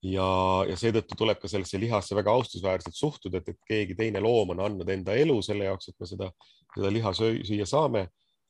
[0.04, 0.28] ja,
[0.68, 4.64] ja seetõttu tuleb ka sellesse lihasse väga austusväärselt suhtuda, et, et keegi teine loom on
[4.66, 6.30] andnud enda elu selle jaoks, et me seda,
[6.74, 8.08] seda liha süüa saame.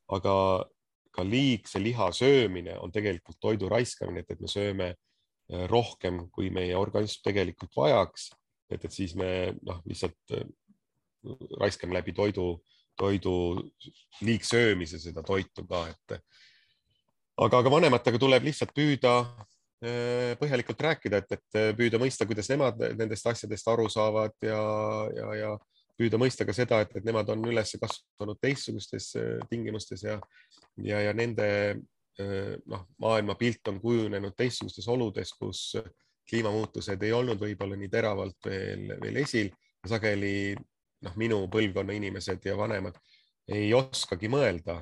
[0.09, 0.33] aga
[1.13, 6.49] ka liigse liha söömine on tegelikult toidu raiskamine, et, et me sööme äh, rohkem, kui
[6.51, 8.31] meie organism tegelikult vajaks.
[8.71, 10.45] et, et siis me noh, lihtsalt äh,
[11.61, 12.61] raiskame läbi toidu,
[12.97, 13.33] toidu
[14.21, 16.19] liigsöömise seda toitu ka, et
[17.39, 19.23] aga, aga vanematega tuleb lihtsalt püüda
[20.41, 24.59] põhjalikult rääkida, et, et äh, püüda mõista, kuidas nemad nendest asjadest aru saavad ja,
[25.15, 25.53] ja, ja
[25.99, 30.19] püüda mõista ka seda, et, et nemad on üles kasvanud teistsugustes äh, tingimustes ja,
[30.83, 31.49] ja, ja nende
[32.67, 35.77] noh, maailmapilt on kujunenud teistsugustes oludes, kus
[36.27, 39.53] kliimamuutused ei olnud võib-olla nii teravalt veel, veel esil.
[39.87, 40.57] sageli
[41.07, 42.99] noh, minu põlvkonna inimesed ja vanemad
[43.55, 44.81] ei oskagi mõelda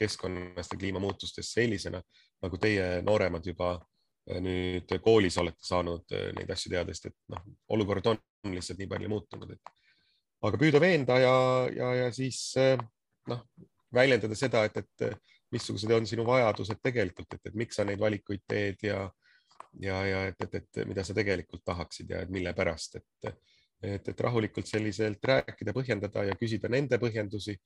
[0.00, 2.00] keskkonnast ja kliimamuutustest sellisena,
[2.40, 3.74] nagu teie nooremad juba
[4.42, 7.44] nüüd koolis olete saanud neid asju teada, sest et noh,
[7.76, 8.18] olukord on
[8.50, 9.74] lihtsalt nii palju muutunud, et
[10.46, 11.36] aga püüda veenda ja,
[11.70, 12.40] ja, ja siis
[13.30, 13.44] noh,
[13.94, 15.20] väljendada seda, et, et
[15.54, 19.04] missugused on sinu vajadused tegelikult, et, et miks sa neid valikuid teed ja,
[19.82, 23.32] ja, ja et, et, et mida sa tegelikult tahaksid ja et mille pärast, et,
[23.82, 27.56] et, et rahulikult selliselt rääkida, põhjendada ja küsida nende põhjendusi.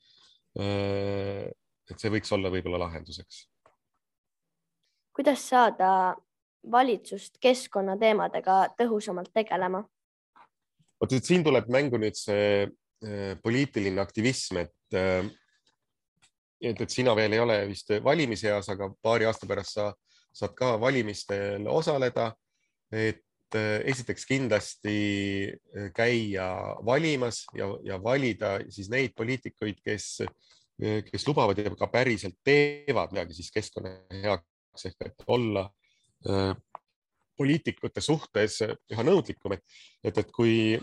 [0.60, 3.44] et see võiks olla võib-olla lahenduseks.
[5.14, 5.90] kuidas saada
[6.70, 9.84] valitsust keskkonnateemadega tõhusamalt tegelema?
[11.00, 15.24] vot siin tuleb mängu nüüd see äh, poliitiline aktivism, et, äh,
[16.60, 19.88] et, et sina veel ei ole vist valimseas, aga paari aasta pärast sa
[20.30, 22.34] saad ka valimistel osaleda.
[22.92, 25.52] et äh, esiteks kindlasti
[25.94, 26.46] käia
[26.84, 30.22] valimas ja, ja valida siis neid poliitikuid, kes,
[31.06, 35.68] kes lubavad ja ka päriselt teevad midagi siis keskkonna heaks ehk et olla
[37.40, 40.76] poliitikute suhtes üha nõudlikum, et, et, et kui,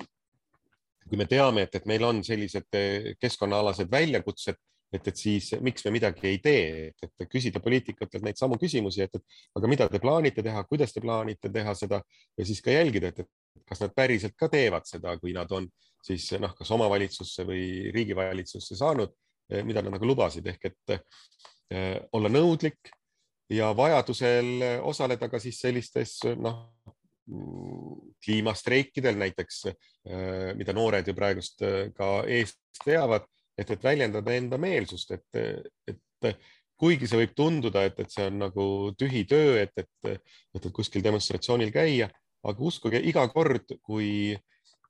[1.08, 4.58] kui me teame, et, et meil on sellised äh, keskkonnaalased väljakutsed,
[4.96, 9.04] et, et siis miks me midagi ei tee, et, et küsida poliitikutelt neid samu küsimusi,
[9.06, 12.02] et, et aga mida te plaanite teha, kuidas te plaanite teha seda
[12.38, 15.68] ja siis ka jälgida, et, et kas nad päriselt ka teevad seda, kui nad on
[16.08, 19.14] siis noh, kas omavalitsusse või riigivalitsusse saanud,
[19.54, 22.97] äh, mida nad nagu lubasid ehk et äh, olla nõudlik
[23.50, 26.74] ja vajadusel osaleda ka siis sellistes noh,
[28.24, 34.60] kliimastreikidel näiteks, äh, mida noored ju praegust äh, ka eest veavad, et, et väljendada enda
[34.62, 36.38] meelsust, et, et
[36.78, 38.68] kuigi see võib tunduda, et, et see on nagu
[39.00, 40.24] tühi töö, et, et,
[40.56, 42.08] et, kuskil demonstratsioonil käia,
[42.48, 44.38] aga uskuge iga kord, kui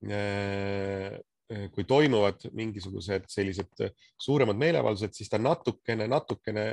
[0.05, 1.17] Äh,
[1.47, 6.63] kui toimuvad mingisugused sellised äh, suuremad meeleavaldused, siis ta natukene, natukene,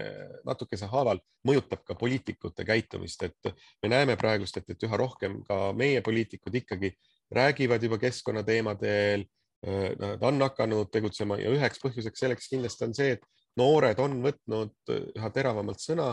[0.47, 5.69] natukese haaval mõjutab ka poliitikute käitumist, et me näeme praegust, et, et üha rohkem ka
[5.79, 6.91] meie poliitikud ikkagi
[7.35, 9.23] räägivad juba keskkonnateemadel.
[9.65, 14.19] Äh, nad on hakanud tegutsema ja üheks põhjuseks selleks kindlasti on see, et noored on
[14.25, 16.11] võtnud üha teravamalt sõna,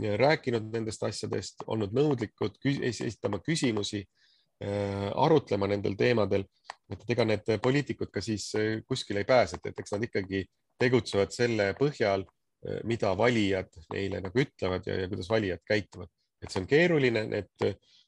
[0.00, 4.19] rääkinud nendest asjadest, olnud nõudlikud, esitama küsimusi Äh,
[4.60, 6.44] arutlema nendel teemadel,
[6.92, 10.42] et ega need poliitikud ka siis äh, kuskile ei pääse, et eks nad ikkagi
[10.80, 12.26] tegutsevad selle põhjal,
[12.66, 16.10] äh, mida valijad neile nagu ütlevad ja, ja kuidas valijad käituvad.
[16.40, 17.64] et see on keeruline, need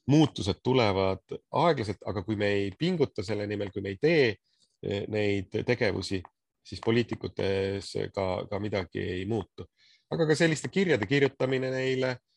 [0.09, 5.53] muutused tulevad aeglaselt, aga kui me ei pinguta selle nimel, kui me ei tee neid
[5.69, 6.23] tegevusi,
[6.65, 9.69] siis poliitikutes ka, ka midagi ei muutu.
[10.11, 12.32] aga ka selliste kirjade kirjutamine neile Äh,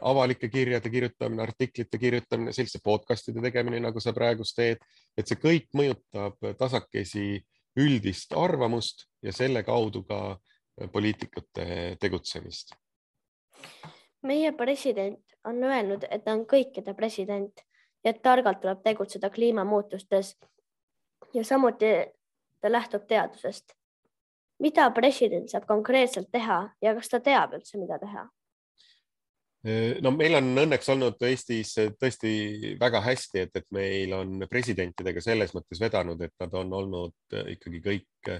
[0.00, 4.80] avalike kirjade kirjutamine, artiklite kirjutamine, selliste podcast'ide tegemine, nagu sa praegust teed,
[5.16, 7.42] et see kõik mõjutab tasakesi
[7.76, 10.38] üldist arvamust ja selle kaudu ka
[10.92, 12.74] poliitikute tegutsemist.
[14.22, 17.60] meie president on öelnud, et ta on kõikide president
[18.04, 20.36] ja et targalt tuleb tegutseda kliimamuutustes
[21.34, 21.92] ja samuti
[22.60, 23.74] ta lähtub teadusest.
[24.58, 28.28] mida president saab konkreetselt teha ja kas ta teab üldse, mida teha?
[30.04, 35.54] No meil on õnneks olnud Eestis tõesti väga hästi, et, et meil on presidentidega selles
[35.56, 38.34] mõttes vedanud, et nad on olnud ikkagi kõik,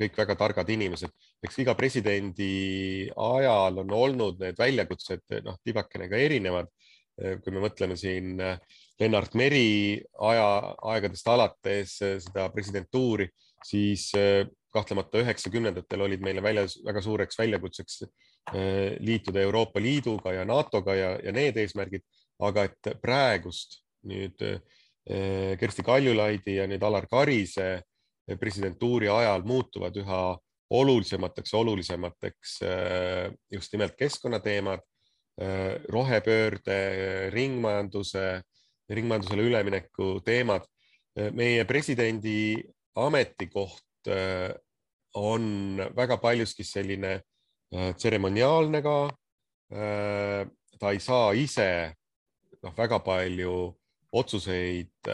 [0.00, 1.10] kõik väga targad inimesed.
[1.42, 6.70] eks iga presidendi ajal on olnud need väljakutsed noh, tibakene ka erinevad.
[7.20, 8.38] kui me mõtleme siin
[9.00, 10.46] Lennart Meri aja,
[10.94, 13.26] aegadest alates seda presidentuuri,
[13.66, 14.12] siis
[14.74, 18.12] kahtlemata üheksakümnendatel olid meile väljas väga suureks väljakutseks eh,
[19.00, 22.02] liituda Euroopa Liiduga ja NATO-ga ja, ja need eesmärgid,
[22.42, 29.96] aga et praegust nüüd eh, Kersti Kaljulaidi ja nüüd Alar Karise eh, presidentuuri ajal muutuvad
[30.00, 30.22] üha
[30.70, 32.50] olulisemateks, olulisemateks
[33.50, 34.84] just nimelt keskkonnateemad,
[35.90, 36.76] rohepöörde,
[37.34, 38.22] ringmajanduse,
[38.86, 40.62] ringmajandusele ülemineku teemad.
[41.34, 42.62] meie presidendi
[42.94, 44.12] ametikoht
[45.14, 47.16] on väga paljuski selline
[47.70, 48.96] tseremoniaalne ka.
[49.70, 50.46] Äh,
[50.80, 51.68] ta ei saa ise
[52.62, 53.54] noh, väga palju
[54.16, 55.10] otsuseid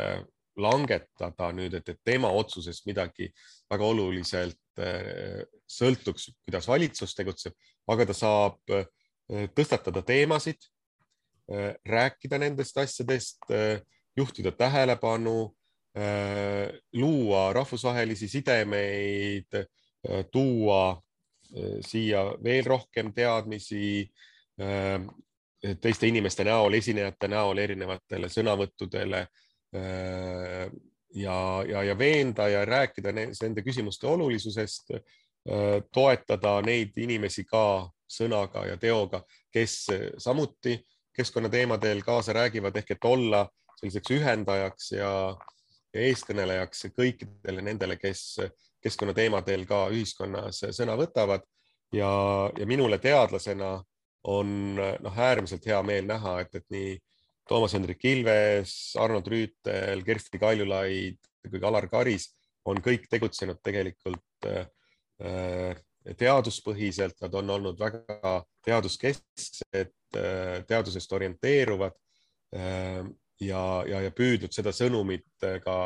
[0.57, 3.27] langetada nüüd, et, et tema otsusest midagi
[3.69, 4.81] väga oluliselt
[5.69, 7.53] sõltuks, kuidas valitsus tegutseb,
[7.93, 8.73] aga ta saab
[9.59, 10.65] tõstatada teemasid,
[11.85, 13.51] rääkida nendest asjadest,
[14.17, 15.37] juhtida tähelepanu
[15.97, 21.03] Äh, luua rahvusvahelisi sidemeid, äh, tuua äh,
[21.87, 24.07] siia veel rohkem teadmisi
[25.81, 29.21] teiste inimeste näol, esinejate näol erinevatele sõnavõttudele
[31.17, 31.39] ja,
[31.69, 34.95] ja, ja veenda ja rääkida nende küsimuste olulisusest,
[35.93, 39.23] toetada neid inimesi ka sõnaga ja teoga,
[39.53, 39.87] kes
[40.19, 40.79] samuti
[41.17, 43.47] keskkonnateemadel kaasa räägivad ehk et olla
[43.81, 45.11] selliseks ühendajaks ja,
[45.95, 48.39] ja eeskõnelejaks kõikidele nendele, kes
[48.87, 51.45] keskkonnateemadel ka ühiskonnas sõna võtavad
[51.95, 52.09] ja,
[52.57, 53.77] ja minule teadlasena
[54.27, 56.97] on noh, äärmiselt hea meel näha, et, et nii
[57.47, 61.21] Toomas Hendrik Ilves, Arno Trüütel, Kersti Kaljulaid
[61.51, 62.31] kui ka Alar Karis
[62.67, 65.77] on kõik tegutsenud tegelikult äh,
[66.19, 68.35] teaduspõhiselt, nad on olnud väga
[68.67, 71.95] teaduskesksed, äh, teadusest orienteeruvad
[72.57, 73.03] äh,
[73.41, 75.77] ja, ja, ja püüdnud seda sõnumit ka,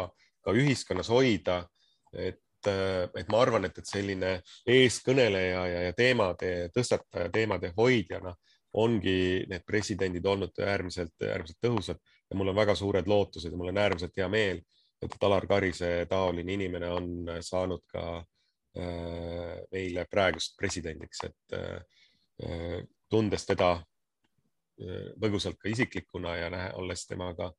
[0.45, 1.65] ka ühiskonnas hoida.
[2.13, 4.33] et, et ma arvan, et, et selline
[4.69, 8.35] eeskõneleja ja, ja teemade tõstataja, teemade hoidjana
[8.81, 11.99] ongi need presidendid olnud äärmiselt, äärmiselt tõhusad.
[12.31, 14.61] Ja mul on väga suured lootused ja mul on äärmiselt hea meel,
[15.03, 17.09] et Alar Karise taoline inimene on
[17.43, 26.51] saanud ka äh, meile praegust presidendiks, et äh, tundes teda äh, põgusalt ka isiklikuna ja
[26.79, 27.51] olles temaga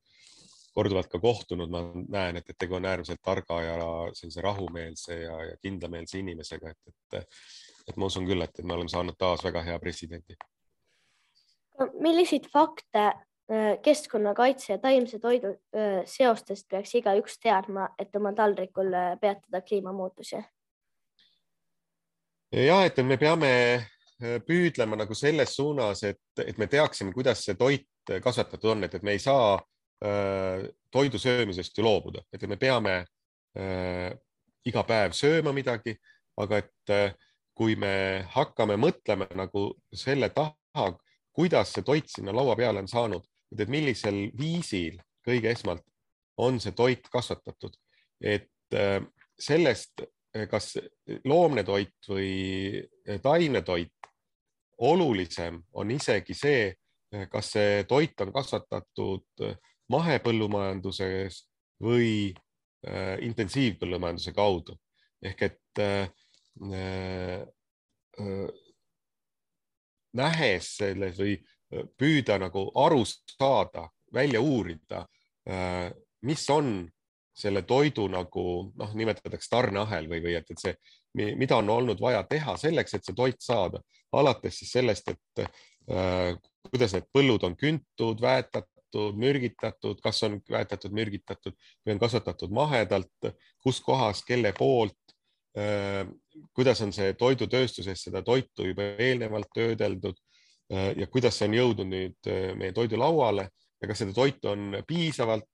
[0.74, 5.36] korduvalt ka kohtunud, ma näen, et, et tegu on äärmiselt targa ja sellise rahumeelse ja,
[5.50, 7.42] ja kindlameelse inimesega, et, et,
[7.90, 10.40] et ma usun küll, et me oleme saanud taas väga hea presidendi
[12.00, 13.12] milliseid fakte
[13.84, 15.54] keskkonnakaitse ja taimse toidu
[16.06, 20.40] seostest peaks igaüks teadma, et oma taldrikul peatada kliimamuutusi?
[22.52, 23.52] ja et me peame
[24.48, 27.88] püüdlema nagu selles suunas, et, et me teaksime, kuidas see toit
[28.24, 29.58] kasvatatud on, et, et me ei saa
[30.02, 32.93] toidu söömisest ju loobuda, et me peame
[33.54, 34.10] äh,
[34.66, 35.93] iga päev sööma midagi,
[36.41, 37.14] aga et äh,
[37.54, 40.88] kui me hakkame mõtlema nagu selle taha,
[41.36, 43.24] kuidas see toit sinna laua peale on saanud,
[43.54, 45.84] et millisel viisil kõige esmalt
[46.41, 47.76] on see toit kasvatatud,
[48.24, 48.99] et äh,
[49.39, 50.04] sellest,
[50.36, 50.74] äh, kas
[51.28, 53.93] loomne toit või äh, taimne toit,
[54.82, 56.62] olulisem on isegi see,
[57.30, 59.43] kas see toit on kasvatatud
[59.92, 61.44] mahepõllumajanduses
[61.84, 62.32] või
[63.22, 64.74] intensiivpõllumajanduse kaudu.
[65.22, 65.82] Ehk et
[70.18, 71.36] nähes selles või
[71.98, 75.06] püüda nagu aru saada, välja uurida,
[76.26, 76.74] mis on
[77.42, 78.46] selle toidu nagu
[78.78, 80.74] noh, nimetatakse tarneahel või, või et, et see,
[81.16, 83.82] mida on olnud vaja teha selleks, et see toit saada,
[84.12, 86.36] alates siis sellest, et äh,
[86.70, 88.81] kuidas need põllud on küntud, väetatud,
[89.16, 93.32] mürgitatud, kas on väetatud, mürgitatud või on kasvatatud mahedalt,
[93.64, 94.98] kus kohas, kelle poolt
[95.58, 96.08] Äh,
[96.56, 100.16] kuidas on see toidutööstuses seda toitu juba eelnevalt töödeldud
[100.72, 104.78] äh, ja kuidas see on jõudnud nüüd äh, meie toidulauale ja kas seda toitu on
[104.88, 105.50] piisavalt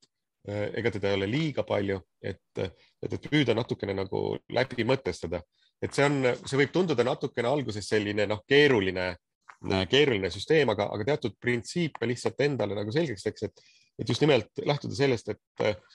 [0.48, 2.60] ega teda ei ole liiga palju, et,
[3.02, 5.42] et püüda natukene nagu läbi mõtestada,
[5.82, 9.10] et see on, see võib tunduda natukene alguses selline noh, keeruline,
[9.90, 13.64] keeruline süsteem, aga, aga teatud printsiipe lihtsalt endale nagu selgeks teeks, et,
[13.98, 15.88] et just nimelt lähtuda sellest, et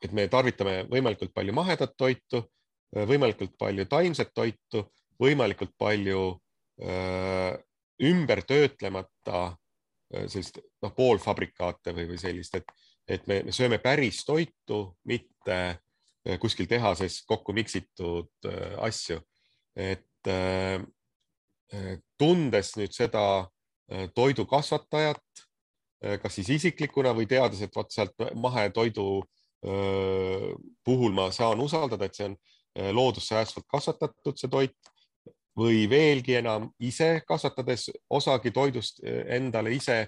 [0.00, 2.40] et me tarvitame võimalikult palju mahedat toitu,
[2.94, 4.86] võimalikult palju taimset toitu,
[5.20, 6.22] võimalikult palju
[8.00, 9.42] ümber töötlemata
[10.26, 12.72] sellist noh, poolfabrikaate või, või sellist, et,
[13.06, 15.60] et me, me sööme päris toitu, mitte
[16.40, 18.48] kuskil tehases kokku miksitud
[18.80, 19.20] asju.
[19.76, 20.80] et äh,
[22.18, 23.24] tundes nüüd seda
[24.14, 25.42] toidukasvatajat,
[26.22, 29.06] kas siis isiklikuna või teades, et vot sealt mahetoidu
[30.84, 32.36] puhul ma saan usaldada, et see on
[32.96, 34.92] loodussäästvalt kasvatatud, see toit
[35.58, 40.06] või veelgi enam ise kasvatades osagi toidust endale ise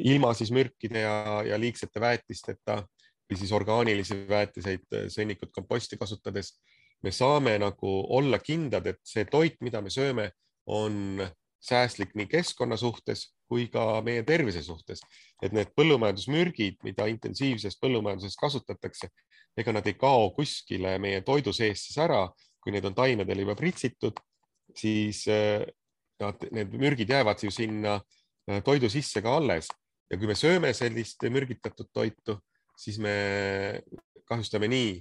[0.00, 2.82] ilma siis mürkide ja, ja liigsete väetisteta
[3.24, 6.54] või siis orgaanilisi väetiseid, sõnnikut, komposti kasutades
[7.02, 10.30] me saame nagu olla kindlad, et see toit, mida me sööme,
[10.66, 11.22] on
[11.64, 15.00] säästlik nii keskkonna suhtes kui ka meie tervise suhtes.
[15.42, 19.10] et need põllumajandusmürgid, mida intensiivses põllumajanduses kasutatakse,
[19.56, 22.28] ega nad ei kao kuskile meie toidu sees siis ära,
[22.64, 24.16] kui need on taimedel juba pritsitud,
[24.74, 25.66] siis eh,
[26.22, 27.98] nad, need mürgid jäävad ju sinna
[28.48, 29.68] eh, toidu sisse ka alles
[30.10, 32.38] ja kui me sööme sellist mürgitatud toitu,
[32.78, 33.14] siis me
[34.24, 34.96] kahjustame nii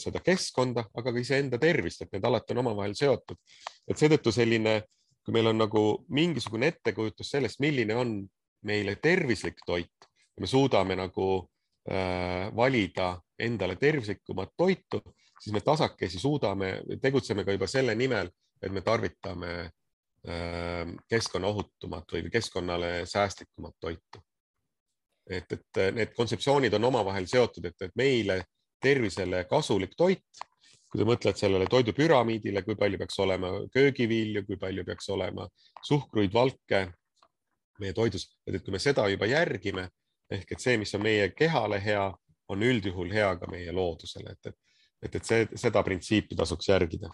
[0.00, 3.38] seda keskkonda, aga ka iseenda tervist, et need alati on omavahel seotud.
[3.86, 4.80] et seetõttu selline
[5.26, 5.82] kui meil on nagu
[6.14, 8.10] mingisugune ettekujutus sellest, milline on
[8.66, 10.06] meile tervislik toit,
[10.38, 11.26] me suudame nagu
[11.90, 15.00] äh, valida endale tervislikumat toitu,
[15.40, 18.30] siis me tasakesi suudame, tegutseme ka juba selle nimel,
[18.62, 24.22] et me tarvitame äh, keskkonnaohutumat või keskkonnale säästlikumat toitu.
[25.26, 28.44] et, et need kontseptsioonid on omavahel seotud, et, et meile
[28.86, 30.46] tervisele kasulik toit
[30.86, 35.44] kui sa mõtled sellele toidupüramiidile, kui palju peaks olema köögivilju, kui palju peaks olema
[35.84, 36.86] suhkruid, valke,
[37.82, 39.88] meie toidus, et kui me seda juba järgime
[40.32, 42.06] ehk et see, mis on meie kehale hea,
[42.50, 44.56] on üldjuhul hea ka meie loodusele, et, et,
[45.06, 47.12] et, et see, seda printsiipi tasuks järgida.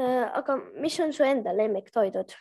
[0.00, 2.36] Äh, aga mis on su enda lemmiktoidud?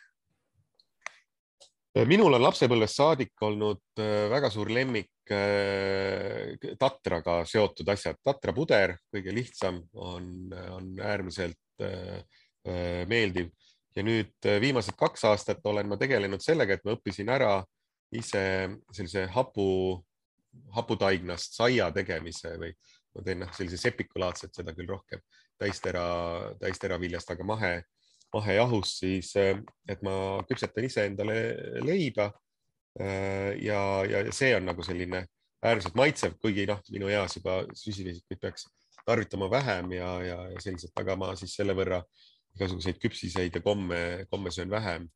[2.07, 8.19] minul on lapsepõlvest saadik olnud äh, väga suur lemmik äh, tatraga seotud asjad.
[8.23, 11.57] tatrapuder, kõige lihtsam, on, on äärmiselt
[13.07, 13.53] meeldiv
[13.95, 17.53] ja nüüd viimased kaks aastat olen ma tegelenud sellega, et ma õppisin ära
[18.15, 18.43] ise
[18.91, 19.67] sellise hapu,
[20.75, 22.73] haputaignast saia tegemise või
[23.15, 25.21] ma teen noh, sellise sepikulaadset, seda küll rohkem
[25.59, 26.03] täistera,
[26.61, 27.71] täisteraviljast, aga mahe,
[28.33, 30.13] mahejahust, siis et ma
[30.49, 31.39] küpsetan ise endale
[31.83, 32.29] leiba.
[32.99, 35.23] Ja, ja see on nagu selline
[35.63, 38.67] äärmiselt maitsev, kuigi noh, minu eas juba süsivesikuid peaks
[39.05, 42.01] tarvitama vähem ja, ja, ja selliselt, aga ma siis selle võrra
[42.57, 45.07] igasuguseid küpsiseid ja komme, komme söön vähem.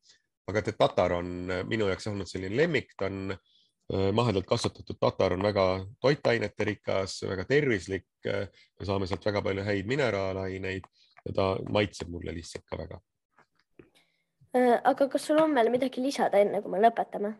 [0.48, 1.28] aga et tatar on
[1.68, 3.36] minu jaoks olnud selline lemmik, ta on
[3.92, 5.64] Äh, mahedalt kasvatatud tatar on väga
[6.00, 8.06] toitainete rikas, väga tervislik.
[8.26, 8.46] Äh,
[8.80, 10.86] me saame sealt väga palju häid mineraalaineid
[11.26, 13.00] ja ta maitseb mulle lihtsalt ka väga.
[14.56, 17.34] Äh, aga kas sul on veel midagi lisada, enne kui me lõpetame?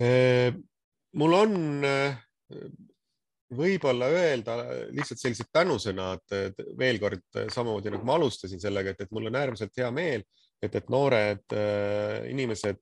[0.00, 1.56] Mul on
[3.52, 4.54] võib-olla öelda
[4.94, 6.22] lihtsalt sellised tänusõnad
[6.78, 10.24] veel kord samamoodi nagu ma alustasin sellega, et, et mul on äärmiselt hea meel,
[10.62, 11.56] et, et noored
[12.30, 12.80] inimesed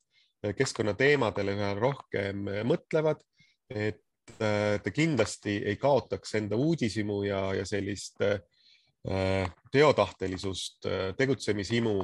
[0.58, 3.22] keskkonnateemadele üha rohkem mõtlevad,
[3.70, 4.02] et
[4.40, 12.00] äh, te kindlasti ei kaotaks enda uudishimu ja, ja sellist äh, teotahtelisust, äh, tegutsemishimu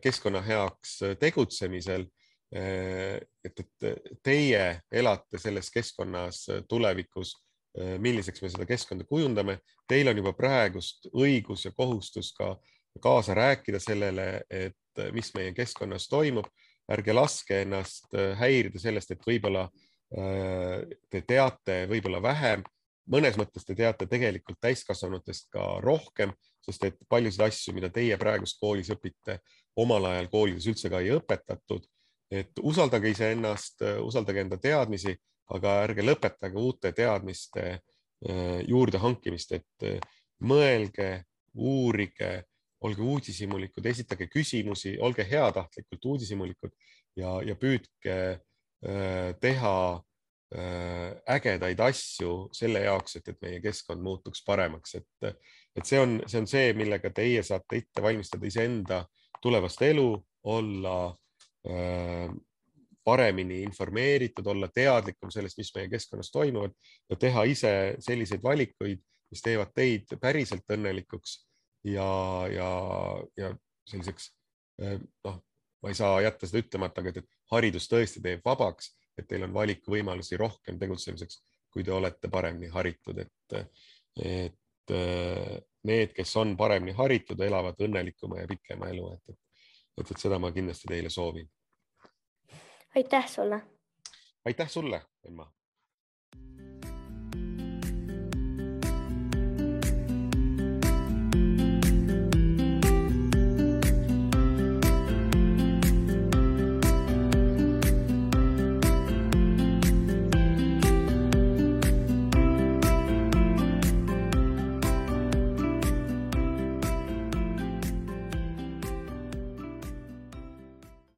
[0.00, 2.02] keskkonna heaks tegutsemisel.
[2.54, 3.86] Et, et
[4.22, 7.34] teie elate selles keskkonnas tulevikus,
[7.98, 9.58] milliseks me seda keskkonda kujundame.
[9.90, 12.52] Teil on juba praegust õigus ja kohustus ka
[13.02, 16.46] kaasa rääkida sellele, et mis meie keskkonnas toimub
[16.94, 19.84] ärge laske ennast häirida sellest, et võib-olla äh,
[21.10, 22.62] te teate võib-olla vähem,
[23.10, 26.32] mõnes mõttes te teate tegelikult täiskasvanutest ka rohkem,
[26.64, 29.40] sest et paljusid asju, mida teie praegust koolis õpite,
[29.76, 31.84] omal ajal koolides üldse ka ei õpetatud.
[32.40, 35.14] Et usaldage iseennast, usaldage enda teadmisi,
[35.54, 37.78] aga ärge lõpetage uute teadmiste
[38.64, 39.86] juurde hankimist, et
[40.48, 41.08] mõelge,
[41.54, 42.30] uurige
[42.84, 46.72] olge uudishimulikud, esitage küsimusi, olge heatahtlikult uudishimulikud
[47.16, 49.76] ja, ja püüdke äh, teha
[51.26, 55.32] ägedaid asju selle jaoks, et, et meie keskkond muutuks paremaks, et,
[55.74, 59.00] et see on, see on see, millega teie saate ette valmistada iseenda
[59.42, 60.08] tulevast elu,
[60.54, 60.94] olla
[63.04, 66.72] paremini informeeritud, olla teadlikum sellest, mis meie keskkonnas toimuvad
[67.10, 67.72] ja teha ise
[68.04, 69.00] selliseid valikuid,
[69.32, 71.38] mis teevad teid päriselt õnnelikuks
[71.84, 72.08] ja,
[72.52, 72.70] ja,
[73.36, 73.50] ja
[73.90, 74.30] selliseks
[74.82, 75.40] eh, noh,
[75.82, 79.54] ma ei saa jätta seda ütlemata, aga et haridus tõesti teeb vabaks, et teil on
[79.54, 81.42] valikuvõimalusi rohkem tegutsemiseks,
[81.74, 83.56] kui te olete paremini haritud, et,
[84.24, 89.38] et eh, need, kes on paremini haritud, elavad õnnelikuma ja pikema elu, et,
[89.98, 91.50] et, et seda ma kindlasti teile soovin.
[92.96, 93.60] aitäh sulle.
[94.44, 95.52] aitäh sulle, Emma